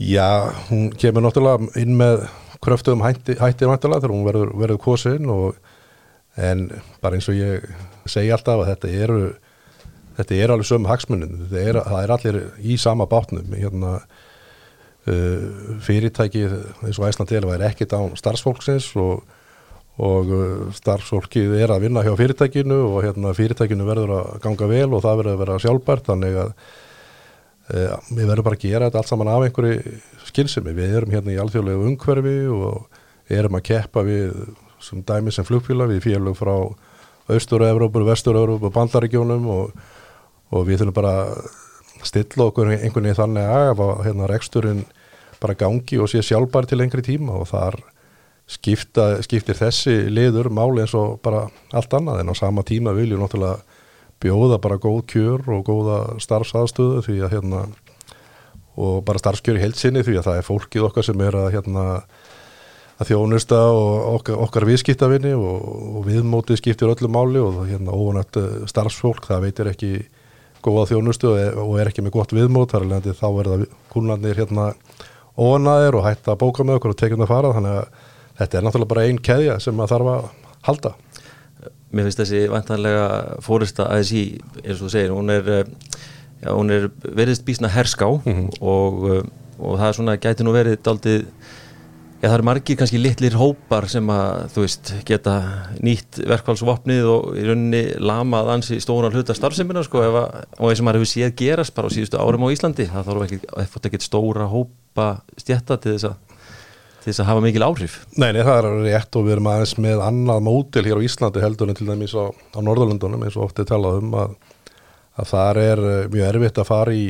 [0.00, 2.24] Já, hún kemur náttúrulega inn með
[2.64, 5.60] kröftuðum hætti, hættir vantanlega þegar hún verður, verður kosin og
[6.40, 6.66] en
[7.02, 7.66] bara eins og ég
[8.08, 9.20] segi alltaf að þetta eru
[10.18, 15.44] þetta er alveg sömu hagsmunin er, það er allir í sama bátnum hérna uh,
[15.84, 16.56] fyrirtækið
[16.86, 19.24] eins og Æslandél er ekkit án starfsfólksins og,
[20.00, 24.88] og uh, starfsfólkið er að vinna hjá fyrirtækinu og hérna fyrirtækinu verður að ganga vel
[24.88, 29.02] og það verður að vera sjálfbært þannig að uh, við verðum bara að gera þetta
[29.02, 29.96] allt saman af einhverju
[30.30, 34.36] skynsemi, við erum hérna í alþjóðlegu umhverfi og erum að keppa við
[34.80, 36.54] sem dæmi sem flugfíla við félög frá
[37.30, 39.74] Austur-Európa, Vestur-Európa, Bandaríkjónum og
[40.50, 44.82] og við þurfum bara að stilla okkur einhvern veginn þannig að hérna reksturinn
[45.40, 47.78] bara gangi og sé sjálfbær til lengri tíma og þar
[48.50, 51.46] skipta, skiptir þessi liður máli eins og bara
[51.76, 53.60] allt annað en á sama tíma viljum náttúrulega
[54.20, 57.62] bjóða bara góð kjör og góða starfsaðstöðu því að hérna
[58.80, 61.86] og bara starfskjör í heilsinni því að það er fólkið okkar sem er að hérna
[63.00, 65.68] að þjónusta og okkar, okkar viðskiptavinni og,
[66.00, 68.36] og viðmótið skiptir öllu máli og hérna óvanætt
[68.68, 69.92] starfsfólk það veitir ekki
[70.60, 73.58] góða þjónustu og er ekki með gott viðmót þar alveg þá verða
[73.92, 74.72] kúnarnir hérna
[75.40, 78.08] óanaðir og hætta að bóka með okkur og tekjum það að fara þannig að
[78.40, 80.28] þetta er náttúrulega bara einn keðja sem maður þarf að
[80.68, 80.94] halda
[81.90, 83.06] Mér finnst þessi vantanlega
[83.42, 84.20] fórista ASI,
[84.62, 85.48] eins og þú segir, hún er,
[86.38, 88.60] já, hún er veriðst bísna herská mm -hmm.
[88.60, 89.26] og,
[89.58, 91.26] og það er svona, gæti nú verið daldið
[92.20, 95.34] Já, það eru margir kannski litlir hópar sem að, þú veist, geta
[95.80, 100.18] nýtt verkvælsvopnið og í rauninni lamað ansi stóna hluta starfseminna, sko, að,
[100.58, 103.24] og eins og maður hefur séð gerast bara á síðustu árum á Íslandi, það þarf
[103.24, 105.06] ekki, það fótt ekki stóra hópa
[105.40, 106.29] stjætta til þess að,
[107.00, 107.96] til þess að hafa mikil áhrif.
[108.16, 111.44] Nei, nei, það er rétt og við erum aðeins með annað mótil hér á Íslandi
[111.44, 114.36] heldur en til dæmis á, á Norðalundunum, eins og oft er talað um að,
[115.16, 115.82] að það er
[116.12, 117.06] mjög erfitt að fara í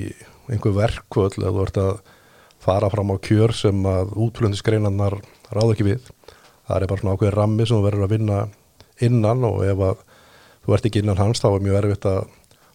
[0.51, 1.93] einhver verkvöld eða þú ert að
[2.61, 5.17] fara fram á kjör sem að útflöndisgreinarnar
[5.51, 6.11] ráð ekki við
[6.71, 8.41] það er bara svona ákveðin rammi sem þú verður að vinna
[9.01, 10.03] innan og ef að
[10.61, 12.21] þú ert ekki innan hans þá er mjög erfitt að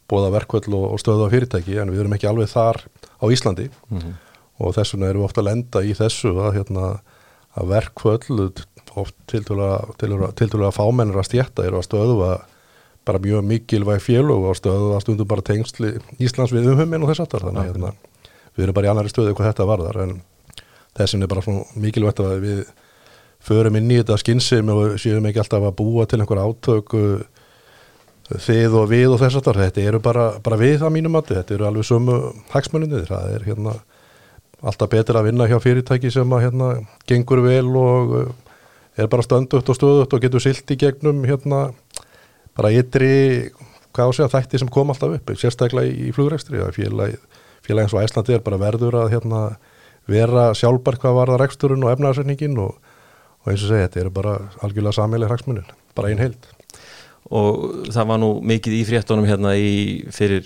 [0.10, 2.82] bóða verkvöld og, og stöðu á fyrirtæki en við erum ekki alveg þar
[3.22, 4.16] á Íslandi mm -hmm.
[4.60, 6.90] Og þess vegna erum við ofta að lenda í þessu að, hérna,
[7.56, 8.64] að verkvöld
[9.28, 12.38] til dælu að fámennir að stjætta eru að stöðu að
[13.06, 15.92] bara mjög mikilvæg fjölu og að stöðu að stundum bara tengsli
[16.24, 17.92] Íslands við umhummin og þess aftar þannig að hérna
[18.56, 20.16] við erum bara í annari stöðu hvað þetta varðar en
[20.96, 22.62] þessin er bara mikilvægt að við
[23.46, 26.96] förum inn í þetta skynsum og séum ekki alltaf að búa til einhver átök
[28.26, 31.54] þið og við og þess að þetta eru bara, bara við að mínum mati, þetta
[31.54, 32.16] eru alveg sumu
[32.56, 33.76] hagsmunni, það er hérna
[34.66, 36.70] alltaf betur að vinna hjá fyrirtæki sem að hérna
[37.10, 38.16] gengur vel og
[38.98, 41.68] er bara standugt og stöðut og getur silt í gegnum hérna
[42.56, 43.52] bara ytri,
[43.96, 47.96] hvað sig að þætti sem kom alltaf upp, sérstaklega í flugrækstri, það er félagið félagins
[47.96, 49.42] og Æslandi er bara verður að hérna,
[50.10, 52.76] vera sjálfbært hvað var það reksturinn og efnaðarsenningin og,
[53.42, 54.36] og eins og segja, þetta eru bara
[54.66, 56.52] algjörlega sammeili hraksmunin, bara einn heild.
[57.34, 59.72] Og það var nú mikið í fréttunum hérna í
[60.14, 60.46] fyrir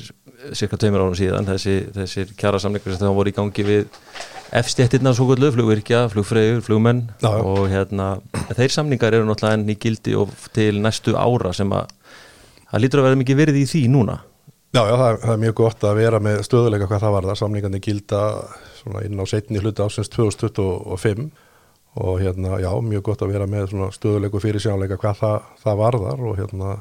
[0.56, 4.00] cirka tveimur árum síðan, þessi, þessir kjara samlingar sem það voru í gangi við
[4.60, 8.16] F-stettirna svo kvöldu, flugvirkja, flugfreyður, flugmenn Já, og hérna
[8.58, 11.92] þeir samlingar eru náttúrulega enn í gildi og til næstu ára sem að
[12.72, 14.18] það lítur að vera mikið verið í því núna.
[14.70, 17.28] Já, já, það er, það er mjög gott að vera með stöðuleika hvað það var
[17.30, 18.24] þar, samlingandi gilda
[19.06, 21.30] inn á setni hluti ásins 2025
[22.00, 25.98] og hérna, já, mjög gott að vera með stöðuleiku fyrir sjánleika hvað það, það var
[26.06, 26.76] þar og hérna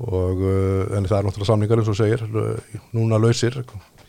[0.00, 2.22] og uh, en það er náttúrulega samlingar eins og segir,
[2.96, 3.58] núna lausir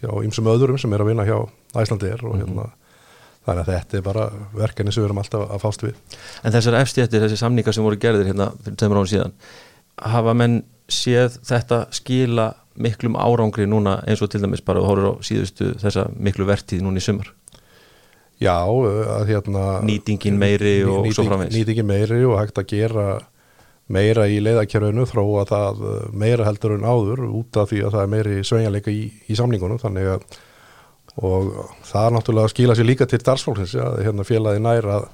[0.01, 1.37] hjá ymsum öðurum sem er að vinna hjá
[1.77, 2.77] Æslandir og hérna mm -hmm.
[3.45, 5.95] þannig að þetta er bara verkefni sem við erum alltaf að fást við.
[6.43, 9.33] En þessar efstjættir, þessi samlingar sem voru gerðir hérna fyrir tveimur án síðan,
[9.97, 15.23] hafa menn séð þetta skila miklum árangri núna eins og til dæmis bara horfur á
[15.25, 17.33] síðustu þessa miklu vertíð núna í sumar
[18.41, 23.05] Já, að hérna Nýtingin meiri og nýting, svo framvegs Nýtingin meiri og hægt að gera
[23.91, 25.81] meira í leiðakjörðinu þróa það
[26.23, 29.81] meira heldur en áður út af því að það er meiri sveinjarleika í, í samlingunum
[29.81, 30.39] þannig að
[31.19, 31.49] og
[31.83, 35.09] það er náttúrulega að skila sér líka til starfsfólksins, ja, hérna félagi nær að,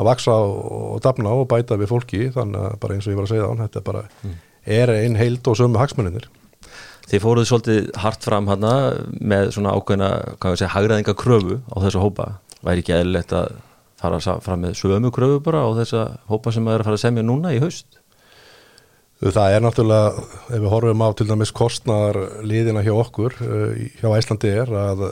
[0.00, 3.28] að vaksa og dafna og bæta við fólki þannig að bara eins og ég var
[3.28, 4.06] að segja á hann þetta bara
[4.64, 6.30] er einn heild og sömu hagsmuninir
[7.06, 8.72] Þið fóruð svolítið hart fram hana
[9.22, 12.26] með svona við segja, hagraðinga kröfu á þessu hópa.
[12.66, 13.52] Væri ekki eðlilegt að
[14.00, 17.04] fara fram með sömu kröfu bara á þessa hópa sem maður er að fara að
[17.04, 18.00] semja núna í haust?
[19.16, 24.10] Það er náttúrulega, ef við horfum á til dæmis kostnar liðina hjá okkur, eh, hjá
[24.12, 25.06] Æslandi er að,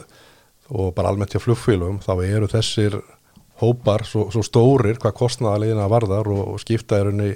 [0.69, 2.99] og bara almennt hjá flugfélum, þá eru þessir
[3.63, 7.33] hópar svo, svo stórir hvað kostnar liðina varðar og, og skipta er unni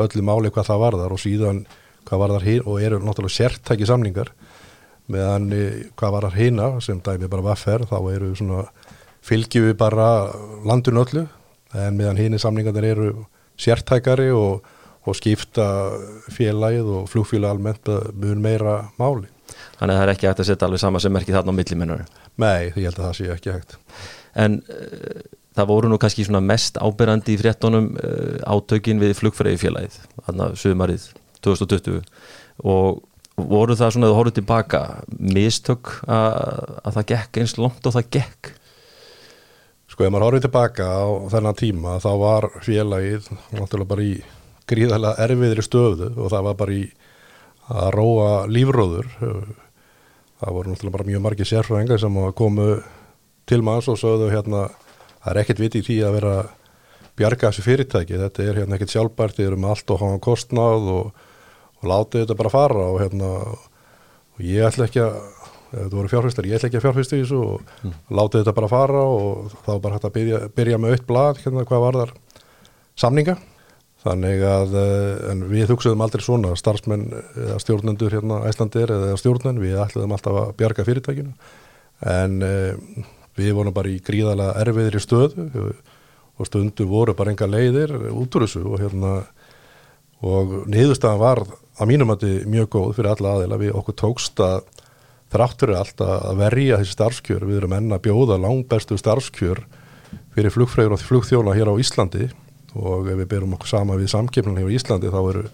[0.00, 1.64] öllu máli hvað það varðar og síðan
[2.06, 4.30] hvað varðar hinn og eru náttúrulega sértæki samningar
[5.10, 8.66] meðan eh, hvað varðar hina sem dæmi bara vaffer þá eru svona
[9.26, 10.08] fylgjum við bara
[10.66, 11.26] landun öllu
[11.74, 13.10] en meðan hini samningarnir eru
[13.58, 14.62] sértækari og,
[15.06, 15.66] og skipta
[16.34, 19.30] félagið og flugfélag almennt mun meira máli.
[19.78, 22.06] Þannig að það er ekki hægt að setja alveg sama sem merki þarna á millimennar.
[22.42, 23.76] Nei, ég held að það sé ekki hægt.
[24.36, 25.20] En uh,
[25.56, 30.50] það voru nú kannski svona mest ábyrrandi í fréttonum uh, átökin við flugfræði félagið, þarna
[30.60, 31.10] sömarið
[31.46, 32.02] 2020
[32.66, 33.02] og
[33.36, 34.82] voru það svona að þú horfðu tilbaka
[35.36, 36.36] mistök að,
[36.82, 38.52] að það gekk eins langt og það gekk?
[39.92, 44.16] Sko, ef maður horfið tilbaka á þennan tíma þá var félagið náttúrulega bara í
[44.70, 46.82] gríðarlega erfiðri stöðu og það var bara í
[47.66, 49.08] að róa lífróður.
[50.36, 52.68] Það voru náttúrulega bara mjög margi sérfræðingar sem komu
[53.46, 54.66] til manns og sögðu hérna
[55.22, 56.34] það er ekkert viti í því að vera
[57.16, 60.90] bjarga þessu fyrirtæki, þetta er hérna ekkert sjálfbært þið eru með allt og hafa kostnáð
[60.92, 61.24] og,
[61.80, 63.32] og látið þetta bara fara og hérna
[64.36, 65.16] og ég ætla ekki að
[65.72, 67.96] þetta voru fjárfæstar, ég ætla ekki að fjárfæsta í þessu og mm.
[68.18, 71.66] látið þetta bara fara og þá bara hægt að byrja, byrja með aukt blad hérna
[71.66, 72.14] hvað var þar
[73.00, 73.36] samninga
[74.06, 74.78] þannig að
[75.32, 80.40] en við hugsaðum aldrei svona starfsmenn eða stjórnendur hérna æslandir eða stjórnen, við ætlaðum alltaf
[80.40, 81.34] að bjarga fyrirtækinu.
[82.06, 85.46] En um, við vorum bara í gríðalega erfiðri stöðu
[86.36, 89.12] og stundu voru bara enga leiðir út úr þessu og hérna
[90.24, 91.42] og niðurstaðan var
[91.76, 94.58] að mínum að þetta mjög góð fyrir alla aðeila við okkur tókst að
[95.32, 99.64] þráttur er alltaf að verja þessi starfskjör við erum enna að bjóða langbæstu starfskjör
[100.36, 102.28] fyrir flugfræður og flugþjóla hér á Íslandi
[102.76, 105.44] og ef við berum okkur sama við samkeppnum hér á Íslandi þá eru,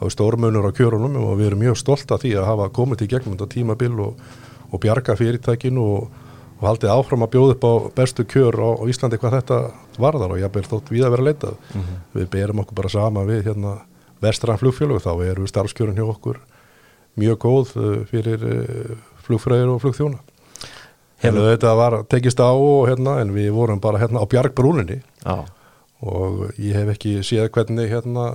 [0.00, 3.10] eru stórmunur á kjörunum og við erum mjög stolt af því að hafa komið til
[3.12, 4.26] gegnum þetta tímabil og,
[4.70, 6.08] og bjarga fyrirtækinu og,
[6.60, 9.60] og haldið áfram að bjóða upp á bestu kjör á, á Íslandi hvað þetta
[10.02, 12.02] varðar og ég ber þótt við að vera leitað mm -hmm.
[12.18, 13.78] við berum okkur bara sama við hérna
[14.20, 16.38] vestran flugfjölug þá eru starfskjörun hjá okkur
[17.16, 17.72] mjög góð
[18.10, 18.44] fyrir
[19.26, 20.18] flugfræðir og flugþjóna
[21.22, 22.50] Hefur þetta var tekist á
[22.88, 25.44] hérna, en við vorum bara hérna á bjargbrúninni Já.
[26.02, 28.26] Og ég hef ekki séð hvernig hérna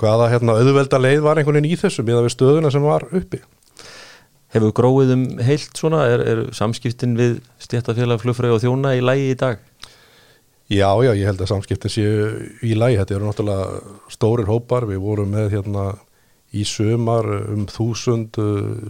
[0.00, 3.40] hvaða hérna auðvelda leið var einhvern veginn í þessu miða við stöðuna sem var uppi.
[4.54, 6.04] Hefur gróið um heilt svona?
[6.10, 9.62] Er, er samskiptin við stjættafélag flugfræði og þjóna í lægi í dag?
[10.70, 12.28] Já, já, ég held að samskiptin séu
[12.64, 15.88] í lægi, þetta eru náttúrulega stórir hópar, við vorum með hérna
[16.54, 18.38] í sömar um þúsund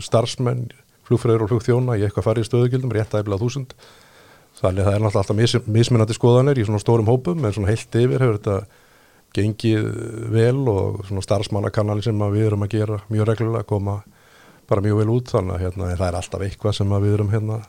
[0.04, 0.68] starfsmenn,
[1.08, 3.74] flugfræður og flugþjóna í eitthvað farið stöðugildum, rétt aðeins þúsund
[4.64, 7.70] þannig að það er náttúrulega alltaf mis, mismunandi skoðanir í svona stórum hópum en svona
[7.70, 8.82] heilt yfir hefur þetta
[9.34, 9.86] gengið
[10.34, 13.98] vel og svona starfsmannakanali sem við erum að gera mjög reglulega koma
[14.68, 17.60] bara mjög vel út þannig að hérna, það er alltaf eitthvað sem við erum hérna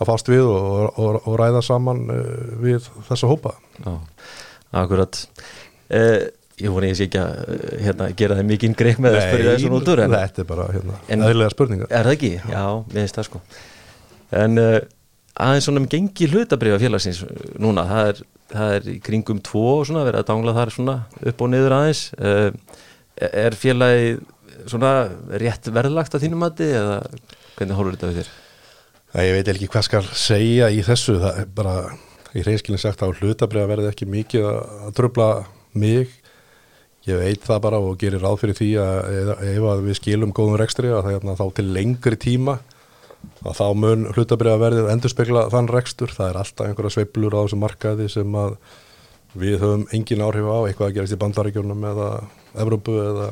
[0.00, 2.04] að fást við og, og, og ræða saman
[2.62, 3.54] við þessa hópa.
[3.84, 3.92] Já,
[4.82, 5.18] akkurat.
[5.92, 9.72] Eh, ég voni ég ekki að hérna, gera það mikið greið með að spyrja þessu
[9.72, 11.90] nútur en þetta er bara hérna, eðlilega spurningar.
[11.92, 12.32] Er það ekki?
[12.40, 13.42] Já, við veist það sko.
[14.40, 14.78] En uh,
[15.44, 17.22] aðeins svona um gengi hlutabriða félagsins
[17.60, 18.20] núna, það er,
[18.52, 20.96] það er í kringum tvo og svona, verið að dangla þar svona
[21.32, 22.04] upp og niður aðeins.
[22.18, 22.50] Uh,
[23.20, 24.22] er félagið
[24.70, 24.92] svona
[25.40, 27.00] rétt verðlagt að þínum mati eða
[27.56, 28.30] hvernig horfur þetta við þér?
[29.10, 31.76] Það ég veit ekki hvað skal segja í þessu, það er bara
[32.36, 35.30] í reyskilin sagt að hlutabriða verði ekki mikið að tröfla
[35.74, 36.12] mig.
[37.08, 40.60] Ég veit það bara og gerir ráð fyrir því að ef að við skilum góðum
[40.60, 42.58] rekstri að það er þá til lengri tíma
[43.40, 47.40] að þá mun hlutabriða verðið endur spekla þann rekstur, það er alltaf einhverja sveiblur á
[47.44, 48.56] þessum markaði sem að
[49.40, 52.10] við höfum engin áhrif á eitthvað að gerast í bandaríkjunum eða
[52.60, 53.28] Evrópu eða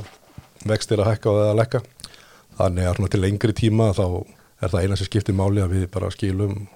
[0.69, 1.81] vextir að hækka eða að lekka
[2.59, 4.05] þannig að til lengri tíma þá
[4.63, 6.67] er það eina sem skiptir máli að við bara skilum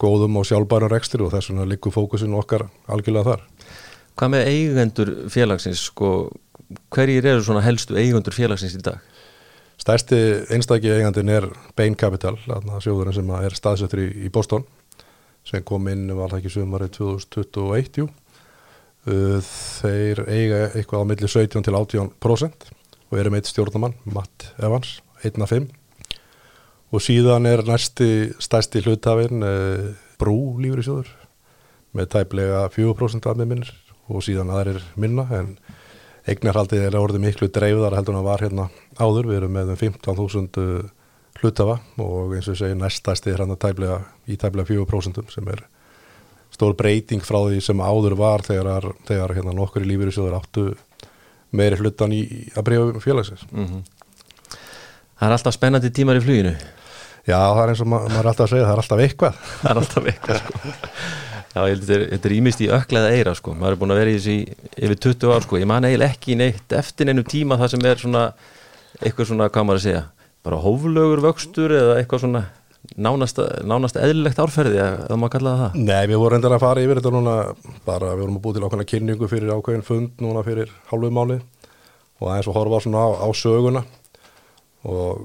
[0.00, 3.44] góðum og sjálfbærum rekstur og þess vegna likur fókusin okkar algjörlega þar.
[4.14, 6.10] Hvað með eigendur félagsins sko,
[6.94, 9.02] hverjir eru svona helstu eigendur félagsins í dag?
[9.80, 10.18] Stærsti
[10.54, 14.64] einstakki eigandin er Bain Capital, sjóðurinn sem er staðsettur í, í Boston
[15.44, 18.08] sem kom inn var það ekki sömari 2021 jú.
[19.04, 22.68] þeir eiga eitthvað á milli 17 til 18%
[23.10, 25.68] og eru meitt stjórnamann Matt Evans, 1.5
[26.94, 28.08] og síðan er næsti
[28.40, 29.44] stærsti hlutafinn
[30.20, 31.12] Brú lífur í sjóður
[31.94, 33.74] með tæplega 4% af með minnir
[34.08, 35.54] og síðan aðrir minna en
[36.30, 39.80] eignarhaldið er orðið miklu dreifðar heldur en það var hérna áður, við erum með um
[39.82, 40.90] 15.000
[41.40, 44.00] hlutafa og eins og ég segi næstæsti er hann tæplega,
[44.30, 45.64] í tæplega 4% sem er
[46.54, 50.68] stór breyting frá því sem áður var þegar, þegar hérna nokkur í lífyrirsjóður áttu
[51.54, 52.22] meiri hlutan í
[52.54, 53.44] að breyfa félagsins.
[53.50, 53.82] Mm -hmm.
[55.18, 56.54] Það er alltaf spennandi tímar í fluginu.
[57.24, 59.36] Já, það er eins og ma maður er alltaf að segja, það er alltaf eitthvað.
[59.60, 60.58] Það er alltaf eitthvað, sko.
[61.54, 63.54] Já, ég held að þetta er ímist í ökklaða eira, sko.
[63.54, 64.36] Maður er búin að vera í þessi
[64.88, 65.60] yfir 20 ár, sko.
[65.60, 68.24] Ég man eiginlega ekki neitt eftir neinu tíma það sem er svona,
[68.98, 70.02] eitthvað svona, hvað maður að segja,
[70.44, 72.42] bara hóflögur vöxtur eða eitthvað svona
[73.00, 75.78] nánast, nánast eðlilegt árferði eða maður kallaði það?
[75.88, 77.36] Nei, við vorum endur að fara yfir þetta núna
[77.86, 81.38] bara við vorum að búið til ákveðna kynningu fyrir ákveðin fund núna fyrir hálfuð máli
[82.20, 83.84] og aðeins að horfa svona á, á söguna
[84.84, 85.24] og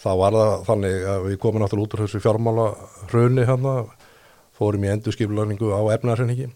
[0.00, 2.68] þá var það þannig að við komum náttúrulega út úr þessu fjármála
[3.10, 3.74] raunni hérna
[4.60, 6.50] fórum í endurskiplarningu á efnarhenningi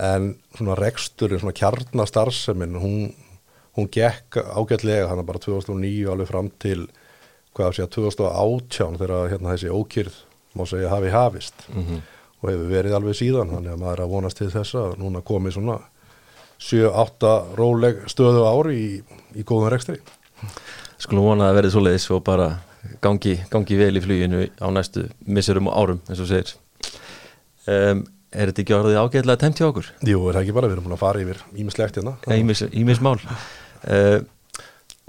[0.00, 3.12] en svona reksturinn, svona kjarnastarsemin hún,
[3.76, 6.88] hún gekk ágætlega þannig bara 2009 alveg fram til
[7.56, 10.18] hvað sé að 2018 þegar hérna, þessi ókýrð
[10.54, 11.54] má segja hafi hafist.
[11.68, 12.00] Mm -hmm.
[12.42, 15.20] og hefur verið alveg síðan þannig að maður er að vonast til þess að núna
[15.20, 15.78] komi svona
[16.60, 19.02] 7-8 róleg stöðu ári í,
[19.34, 20.00] í góðan rekstri.
[20.98, 22.60] Skulum vona að verði svo leiðis og bara
[23.00, 26.54] gangi, gangi vel í fluginu á næstu missurum og árum eins og segir
[27.66, 29.86] um, Er þetta ekki orðið ágæðilega temt hjá okkur?
[30.06, 32.12] Jú, er það ekki bara, við erum búin að fara yfir ímislegt hérna
[32.78, 34.20] Ímismál uh,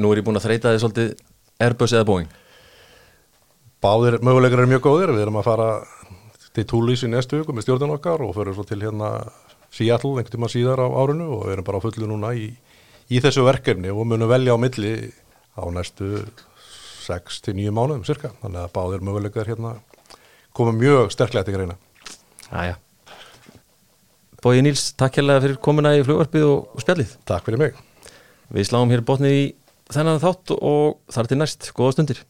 [0.02, 1.12] Nú er ég búin að þreita þið svolítið
[1.62, 2.32] Airbus eða Boeing?
[3.82, 5.68] Báðir möguleikar eru mjög góðir, við erum að fara
[6.56, 9.12] til Túlís í næstu viku með stjórnum okkar og fyrir svo til hérna
[9.72, 12.50] Seattle einhvern tíma síðar á árunu og við erum bara á fullu núna í,
[13.08, 14.96] í þessu verkefni og munum velja á milli
[15.56, 16.26] á næstu
[17.06, 19.78] 6-9 mánuðum cirka, þannig að báðir möguleikar hérna
[20.58, 21.78] koma mjög sterklega til greina.
[22.52, 22.76] Æja.
[24.42, 27.16] Bói Níls, takk hérlega fyrir komuna í flugvarpið og, og spjallið.
[27.30, 27.80] Takk fyrir mig.
[28.52, 29.44] Við sláum hér botnið í
[29.94, 32.24] þennan þátt og þar til næst, góða stundir